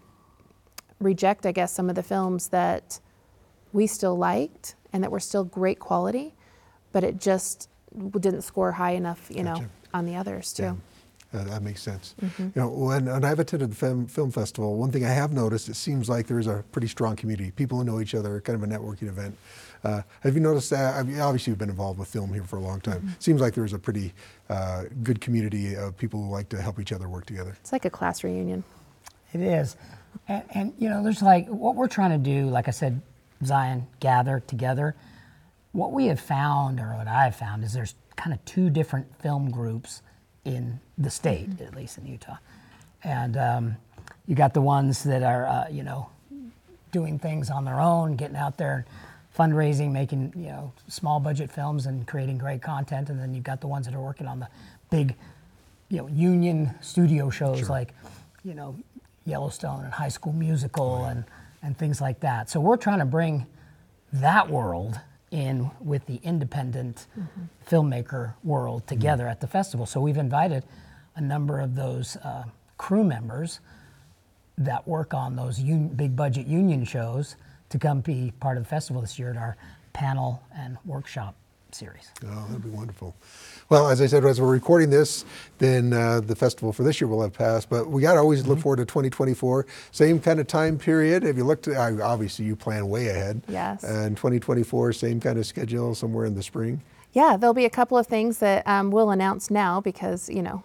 reject, 1.00 1.46
I 1.46 1.52
guess, 1.52 1.74
some 1.74 1.90
of 1.90 1.96
the 1.96 2.04
films 2.04 2.50
that 2.50 3.00
we 3.72 3.88
still 3.88 4.18
liked 4.18 4.76
and 4.92 5.04
that 5.04 5.12
were 5.12 5.20
still 5.20 5.44
great 5.44 5.80
quality, 5.80 6.36
but 6.92 7.04
it 7.04 7.20
just 7.20 7.70
didn't 8.20 8.44
score 8.44 8.74
high 8.74 8.92
enough, 8.92 9.30
you 9.30 9.44
know, 9.44 9.56
Gotcha. 9.56 9.70
On 9.94 10.06
the 10.06 10.16
others 10.16 10.54
too. 10.54 10.78
Uh, 11.34 11.44
that 11.46 11.64
makes 11.64 11.82
sense. 11.82 12.14
Mm-hmm. 12.22 12.44
You 12.44 12.52
know, 12.56 12.70
when, 12.70 13.06
when 13.06 13.26
I've 13.26 13.40
attended 13.40 13.72
the 13.72 13.76
film, 13.76 14.06
film 14.06 14.32
festival, 14.32 14.78
one 14.78 14.92
thing 14.92 15.04
I 15.04 15.10
have 15.10 15.34
noticed, 15.34 15.68
it 15.68 15.76
seems 15.76 16.08
like 16.08 16.28
there 16.28 16.38
is 16.38 16.46
a 16.46 16.64
pretty 16.72 16.88
strong 16.88 17.16
community. 17.16 17.50
People 17.50 17.80
who 17.80 17.84
know 17.84 18.00
each 18.00 18.14
other, 18.14 18.40
kind 18.42 18.56
of 18.56 18.70
a 18.70 18.72
networking 18.72 19.08
event. 19.08 19.36
Uh, 19.84 20.04
have 20.22 20.36
you 20.36 20.42
noticed 20.42 20.70
that? 20.70 20.96
I 20.96 21.02
mean, 21.02 21.20
obviously, 21.20 21.52
you've 21.52 21.58
been 21.58 21.72
involved 21.72 21.98
with 21.98 22.08
film 22.08 22.32
here 22.32 22.44
for 22.44 22.58
a 22.58 22.62
long 22.62 22.80
time. 22.82 23.00
Mm-hmm. 23.00 23.20
Seems 23.20 23.42
like 23.42 23.56
there's 23.56 23.74
a 23.74 23.80
pretty 23.80 24.14
uh, 24.50 24.84
good 25.02 25.22
community 25.22 25.76
of 25.76 25.98
people 25.98 26.24
who 26.24 26.30
like 26.30 26.50
to 26.50 26.62
help 26.62 26.80
each 26.80 26.92
other 26.92 27.10
work 27.10 27.26
together. 27.26 27.56
It's 27.62 27.72
like 27.74 27.86
a 27.86 27.90
class 27.90 28.24
reunion. 28.24 28.64
It 29.34 29.42
is. 29.42 29.76
And, 30.28 30.44
and, 30.52 30.74
you 30.78 30.88
know, 30.88 31.04
there's 31.04 31.24
like 31.24 31.48
what 31.48 31.76
we're 31.76 31.88
trying 31.88 32.12
to 32.12 32.18
do, 32.20 32.46
like 32.48 32.68
I 32.68 32.72
said, 32.72 33.02
Zion, 33.44 33.88
gather 34.00 34.44
together. 34.46 34.96
What 35.72 35.92
we 35.92 36.06
have 36.06 36.20
found, 36.20 36.80
or 36.80 36.94
what 36.96 37.08
I've 37.08 37.36
found, 37.36 37.64
is 37.64 37.74
there's 37.74 37.96
kind 38.16 38.34
of 38.34 38.44
two 38.46 38.70
different 38.70 39.08
film 39.22 39.50
groups 39.52 40.02
in 40.46 40.80
the 40.98 41.10
state, 41.10 41.62
at 41.62 41.76
least 41.76 41.98
in 41.98 42.06
Utah. 42.06 42.38
And 43.04 43.38
um, 43.38 43.76
you 44.28 44.36
got 44.36 44.54
the 44.54 44.62
ones 44.62 45.04
that 45.04 45.24
are, 45.24 45.46
uh, 45.46 45.68
you 45.70 45.84
know, 45.84 46.10
doing 46.92 47.20
things 47.20 47.50
on 47.50 47.66
their 47.66 47.80
own, 47.80 48.16
getting 48.16 48.38
out 48.38 48.58
there, 48.58 48.86
fundraising, 49.38 49.92
making, 49.92 50.34
you 50.36 50.48
know, 50.48 50.72
small 50.88 51.20
budget 51.20 51.52
films 51.52 51.86
and 51.86 52.08
creating 52.08 52.38
great 52.38 52.62
content. 52.62 53.10
And 53.10 53.20
then 53.20 53.34
you've 53.34 53.44
got 53.44 53.62
the 53.62 53.68
ones 53.68 53.86
that 53.88 53.96
are 53.96 54.02
working 54.02 54.28
on 54.28 54.40
the 54.40 54.48
big 54.90 55.16
you 55.90 55.98
know, 55.98 56.08
union 56.08 56.74
studio 56.82 57.30
shows 57.30 57.70
like, 57.70 57.94
you 58.44 58.54
know, 58.54 58.76
Yellowstone 59.26 59.86
and 59.86 59.94
High 59.94 60.10
School 60.10 60.34
Musical 60.34 61.06
and, 61.06 61.24
and 61.62 61.78
things 61.78 62.02
like 62.02 62.20
that. 62.22 62.50
So 62.50 62.60
we're 62.60 62.78
trying 62.78 63.00
to 63.00 63.06
bring 63.06 63.46
that 64.12 64.50
world 64.50 65.00
in 65.34 65.70
with 65.82 66.06
the 66.06 66.20
independent 66.24 67.08
filmmaker 67.68 68.36
world 68.44 68.86
together 68.88 69.28
at 69.28 69.42
the 69.42 69.48
festival. 69.48 69.86
So 69.86 70.00
we've 70.00 70.18
invited 70.18 70.64
a 71.16 71.22
number 71.22 71.60
of 71.60 71.76
those 71.76 72.16
uh, 72.18 72.44
crew 72.78 73.04
members 73.04 73.60
that 74.58 74.88
work 74.88 75.14
on 75.14 75.36
those 75.36 75.60
un- 75.60 75.88
big 75.90 76.16
budget 76.16 76.46
union 76.46 76.86
shows 76.86 77.36
to 77.70 77.80
come 77.80 78.02
be 78.02 78.32
part 78.40 78.58
of 78.58 78.64
the 78.64 78.70
festival 78.70 79.02
this 79.02 79.18
year 79.18 79.32
at 79.32 79.38
our 79.38 79.58
panel 79.94 80.44
and 80.56 80.78
workshop 80.86 81.36
series. 81.76 82.12
Oh, 82.26 82.46
that'd 82.48 82.64
be 82.64 82.70
wonderful. 82.70 83.16
Well, 83.70 83.90
as 83.90 84.02
I 84.02 84.08
said, 84.08 84.26
as 84.26 84.40
we're 84.40 84.52
recording 84.52 84.90
this, 84.90 85.26
then 85.58 85.94
uh, 85.94 86.20
the 86.20 86.36
festival 86.36 86.74
for 86.74 86.84
this 86.84 87.00
year 87.00 87.08
will 87.08 87.22
have 87.22 87.34
passed. 87.34 87.70
But 87.70 87.90
we 87.90 88.02
got 88.02 88.14
to 88.14 88.20
always 88.20 88.46
look 88.46 88.60
forward 88.60 88.78
to 88.78 88.86
2024. 88.86 89.66
Same 89.92 90.20
kind 90.20 90.40
of 90.40 90.48
time 90.48 90.78
period. 90.78 91.24
If 91.24 91.38
you 91.38 91.44
looked, 91.44 91.66
to, 91.66 91.76
uh, 91.76 91.98
obviously 92.04 92.46
you 92.46 92.56
plan 92.56 92.90
way 92.90 93.08
ahead. 93.08 93.44
Yes. 93.48 93.84
And 93.84 94.16
2024, 94.18 94.94
same 94.94 95.20
kind 95.20 95.38
of 95.38 95.46
schedule, 95.46 95.96
somewhere 95.96 96.26
in 96.26 96.36
the 96.36 96.44
spring. 96.44 96.82
Yeah, 97.14 97.38
there'll 97.38 97.54
be 97.54 97.66
a 97.66 97.70
couple 97.70 97.98
of 97.98 98.08
things 98.08 98.40
that 98.40 98.68
um, 98.68 98.90
we'll 98.90 99.12
announce 99.12 99.52
now 99.52 99.80
because, 99.80 100.30
you 100.30 100.42
know, 100.42 100.64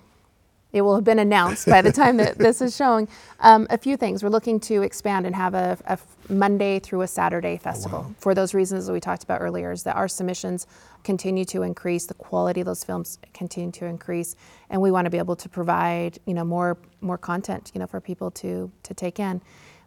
it 0.72 0.82
will 0.82 0.94
have 0.94 1.04
been 1.04 1.18
announced 1.18 1.66
by 1.66 1.82
the 1.82 1.92
time 1.92 2.16
that 2.18 2.38
this 2.38 2.60
is 2.60 2.76
showing. 2.76 3.08
Um, 3.40 3.66
a 3.70 3.78
few 3.78 3.96
things. 3.96 4.22
We're 4.22 4.28
looking 4.28 4.60
to 4.60 4.82
expand 4.82 5.26
and 5.26 5.34
have 5.34 5.54
a, 5.54 5.78
a 5.86 5.98
Monday 6.32 6.78
through 6.78 7.02
a 7.02 7.06
Saturday 7.06 7.56
festival. 7.56 8.14
For 8.18 8.34
those 8.34 8.54
reasons 8.54 8.86
that 8.86 8.92
we 8.92 9.00
talked 9.00 9.24
about 9.24 9.40
earlier, 9.40 9.72
is 9.72 9.82
that 9.84 9.96
our 9.96 10.08
submissions 10.08 10.66
continue 11.04 11.44
to 11.46 11.62
increase, 11.62 12.06
the 12.06 12.14
quality 12.14 12.60
of 12.60 12.66
those 12.66 12.84
films 12.84 13.18
continue 13.32 13.72
to 13.72 13.86
increase, 13.86 14.36
and 14.70 14.82
we 14.82 14.90
want 14.90 15.06
to 15.06 15.10
be 15.10 15.18
able 15.18 15.36
to 15.36 15.48
provide, 15.48 16.18
you 16.26 16.34
know, 16.34 16.44
more 16.44 16.76
more 17.00 17.18
content, 17.18 17.70
you 17.74 17.80
know, 17.80 17.86
for 17.86 18.00
people 18.00 18.30
to 18.32 18.70
to 18.82 18.94
take 18.94 19.18
in. 19.18 19.40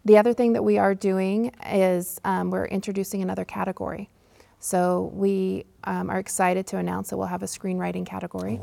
The 0.06 0.18
other 0.18 0.34
thing 0.34 0.54
that 0.54 0.64
we 0.64 0.80
are 0.80 0.96
doing 0.96 1.54
is 1.66 2.20
um, 2.26 2.50
we're 2.50 2.66
introducing 2.66 3.22
another 3.22 3.46
category. 3.46 4.10
So 4.60 5.12
we 5.14 5.66
um, 5.84 6.10
are 6.10 6.20
excited 6.20 6.68
to 6.68 6.78
announce 6.78 7.10
that 7.10 7.18
we'll 7.18 7.28
have 7.28 7.44
a 7.44 7.48
screenwriting 7.48 8.06
category. 8.06 8.60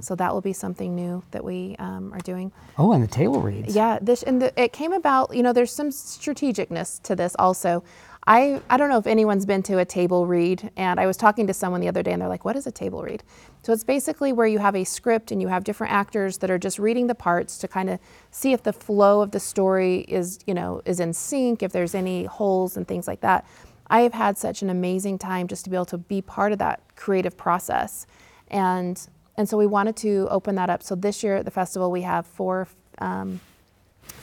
So 0.00 0.14
that 0.14 0.32
will 0.32 0.40
be 0.40 0.52
something 0.52 0.94
new 0.94 1.22
that 1.30 1.44
we 1.44 1.76
um, 1.78 2.12
are 2.12 2.20
doing. 2.20 2.52
Oh, 2.78 2.92
and 2.92 3.02
the 3.02 3.08
table 3.08 3.40
reads. 3.40 3.74
Yeah, 3.74 3.98
this 4.00 4.22
and 4.22 4.40
the, 4.40 4.62
it 4.62 4.72
came 4.72 4.92
about. 4.92 5.34
You 5.34 5.42
know, 5.42 5.52
there's 5.52 5.72
some 5.72 5.90
strategicness 5.90 7.02
to 7.02 7.16
this 7.16 7.34
also. 7.38 7.82
I 8.26 8.60
I 8.68 8.76
don't 8.76 8.90
know 8.90 8.98
if 8.98 9.06
anyone's 9.06 9.46
been 9.46 9.62
to 9.64 9.78
a 9.78 9.84
table 9.84 10.26
read, 10.26 10.70
and 10.76 11.00
I 11.00 11.06
was 11.06 11.16
talking 11.16 11.46
to 11.46 11.54
someone 11.54 11.80
the 11.80 11.88
other 11.88 12.02
day, 12.02 12.12
and 12.12 12.20
they're 12.20 12.28
like, 12.28 12.44
"What 12.44 12.54
is 12.54 12.66
a 12.66 12.70
table 12.70 13.02
read?" 13.02 13.22
So 13.62 13.72
it's 13.72 13.84
basically 13.84 14.32
where 14.32 14.46
you 14.46 14.58
have 14.58 14.76
a 14.76 14.84
script 14.84 15.32
and 15.32 15.40
you 15.40 15.48
have 15.48 15.64
different 15.64 15.92
actors 15.92 16.38
that 16.38 16.50
are 16.50 16.58
just 16.58 16.78
reading 16.78 17.06
the 17.06 17.14
parts 17.14 17.58
to 17.58 17.68
kind 17.68 17.90
of 17.90 17.98
see 18.30 18.52
if 18.52 18.62
the 18.62 18.72
flow 18.72 19.22
of 19.22 19.30
the 19.30 19.40
story 19.40 20.00
is 20.08 20.38
you 20.46 20.54
know 20.54 20.82
is 20.84 21.00
in 21.00 21.12
sync, 21.14 21.62
if 21.62 21.72
there's 21.72 21.94
any 21.94 22.24
holes 22.24 22.76
and 22.76 22.86
things 22.86 23.08
like 23.08 23.20
that. 23.22 23.46
I 23.90 24.00
have 24.02 24.14
had 24.14 24.38
such 24.38 24.62
an 24.62 24.70
amazing 24.70 25.18
time 25.18 25.48
just 25.48 25.64
to 25.64 25.70
be 25.70 25.76
able 25.76 25.84
to 25.86 25.98
be 25.98 26.22
part 26.22 26.52
of 26.52 26.58
that 26.58 26.80
creative 26.96 27.36
process, 27.36 28.06
and 28.48 29.08
and 29.36 29.48
so 29.48 29.58
we 29.58 29.66
wanted 29.66 29.96
to 29.96 30.28
open 30.30 30.54
that 30.54 30.70
up. 30.70 30.82
So 30.82 30.94
this 30.94 31.22
year 31.22 31.36
at 31.36 31.44
the 31.44 31.50
festival, 31.50 31.90
we 31.90 32.02
have 32.02 32.26
four 32.26 32.68
um, 32.98 33.40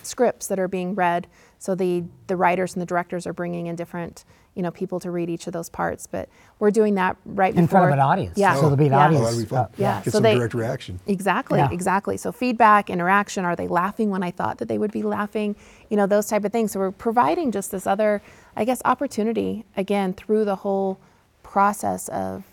scripts 0.04 0.48
that 0.48 0.60
are 0.60 0.68
being 0.68 0.96
read. 0.96 1.28
So 1.60 1.76
the 1.76 2.06
the 2.28 2.38
writers 2.38 2.74
and 2.74 2.82
the 2.82 2.86
directors 2.86 3.28
are 3.28 3.34
bringing 3.34 3.68
in 3.68 3.76
different 3.76 4.24
you 4.58 4.64
know 4.64 4.72
people 4.72 5.00
to 5.00 5.12
read 5.12 5.30
each 5.30 5.46
of 5.48 5.54
those 5.54 5.70
parts. 5.70 6.08
But 6.08 6.28
we're 6.60 6.72
doing 6.72 6.96
that 6.96 7.16
right 7.26 7.54
In 7.56 7.66
before 7.66 7.80
front 7.82 7.86
of 7.94 7.94
an 7.94 8.00
audience. 8.00 8.38
Yeah, 8.38 8.56
So 8.56 8.62
there'll 8.62 8.76
be 8.76 8.88
an 8.88 8.92
yeah. 8.92 8.98
Oh, 8.98 9.02
audience. 9.06 9.24
that'd 9.26 9.40
be 9.40 9.46
fun. 9.46 9.60
uh, 9.60 9.68
Yeah, 9.78 9.98
Get 10.02 10.06
so 10.06 10.10
some 10.18 10.24
they- 10.24 10.36
direct 10.36 10.54
reaction. 10.56 11.00
Exactly, 11.06 11.60
Yeah. 11.60 11.70
exactly. 11.72 12.18
So 12.18 12.32
feedback, 12.32 12.90
interaction. 12.90 13.46
Are 13.46 13.56
they 13.56 13.68
laughing 13.68 14.10
when 14.10 14.24
I 14.24 14.32
thought 14.32 14.58
that 14.58 14.68
they 14.68 14.80
would 14.80 14.92
be 14.92 15.04
laughing? 15.04 15.56
You 15.90 15.96
know, 15.98 16.08
those 16.08 16.28
type 16.28 16.44
of 16.44 16.52
things. 16.52 16.72
So 16.72 16.80
we're 16.80 16.92
providing 16.92 17.52
just 17.52 17.70
this 17.72 17.86
other, 17.88 18.22
I 18.56 18.66
guess, 18.66 18.82
opportunity 18.84 19.64
again 19.78 20.14
through 20.14 20.44
the 20.46 20.56
whole 20.58 20.98
process 21.44 22.10
of, 22.10 22.44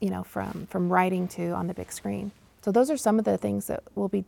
you 0.00 0.10
know, 0.10 0.24
from 0.24 0.66
from 0.68 0.92
writing 0.92 1.28
to 1.28 1.52
on 1.52 1.68
the 1.68 1.74
big 1.74 1.92
screen. 1.92 2.32
So 2.64 2.72
those 2.72 2.90
are 2.90 2.96
some 2.96 3.18
of 3.20 3.24
the 3.24 3.38
things 3.38 3.66
that 3.68 3.82
we'll 3.94 4.08
be 4.08 4.24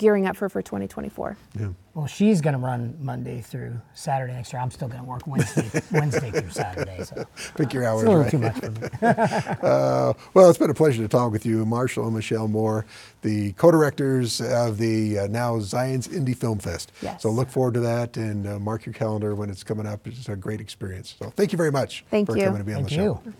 gearing 0.00 0.26
up 0.26 0.34
for 0.36 0.48
for 0.48 0.62
2024. 0.62 1.36
Yeah. 1.58 1.68
Well, 1.92 2.06
she's 2.06 2.40
going 2.40 2.54
to 2.54 2.58
run 2.58 2.96
Monday 3.00 3.40
through 3.42 3.78
Saturday 3.94 4.32
next 4.32 4.52
year. 4.52 4.62
I'm 4.62 4.70
still 4.70 4.88
going 4.88 5.00
to 5.00 5.06
work 5.06 5.26
Wednesday, 5.26 5.68
Wednesday 5.92 6.30
through 6.30 6.50
Saturday. 6.50 7.04
So 7.04 7.24
Pick 7.56 7.74
your 7.74 7.82
it's 7.82 7.90
hours, 7.90 8.02
a 8.04 8.06
little 8.08 8.22
right? 8.22 8.30
too 8.30 8.38
much 8.38 8.54
for 8.56 8.70
me. 8.70 8.88
Uh, 9.70 10.12
well, 10.34 10.48
it's 10.48 10.58
been 10.58 10.70
a 10.70 10.74
pleasure 10.74 11.02
to 11.02 11.08
talk 11.08 11.30
with 11.32 11.44
you, 11.44 11.66
Marshall 11.66 12.06
and 12.06 12.14
Michelle 12.16 12.48
Moore, 12.48 12.86
the 13.22 13.52
co-directors 13.52 14.40
of 14.40 14.78
the 14.78 15.18
uh, 15.20 15.26
now 15.26 15.60
Zion's 15.60 16.08
Indie 16.08 16.36
Film 16.36 16.58
Fest. 16.58 16.92
Yes. 17.02 17.22
So 17.22 17.30
look 17.30 17.50
forward 17.50 17.74
to 17.74 17.80
that 17.80 18.16
and 18.16 18.46
uh, 18.46 18.58
mark 18.58 18.86
your 18.86 18.94
calendar 18.94 19.34
when 19.34 19.50
it's 19.50 19.62
coming 19.62 19.86
up. 19.86 20.06
It's 20.06 20.28
a 20.28 20.36
great 20.36 20.60
experience. 20.60 21.14
So 21.18 21.30
thank 21.30 21.52
you 21.52 21.58
very 21.58 21.70
much 21.72 22.04
Thank 22.10 22.28
for 22.28 22.36
you. 22.38 22.44
coming 22.44 22.58
to 22.58 22.64
be 22.64 22.72
on 22.72 22.78
Thank 22.86 22.88
the 22.90 22.94
show. 22.94 23.22
you. 23.26 23.34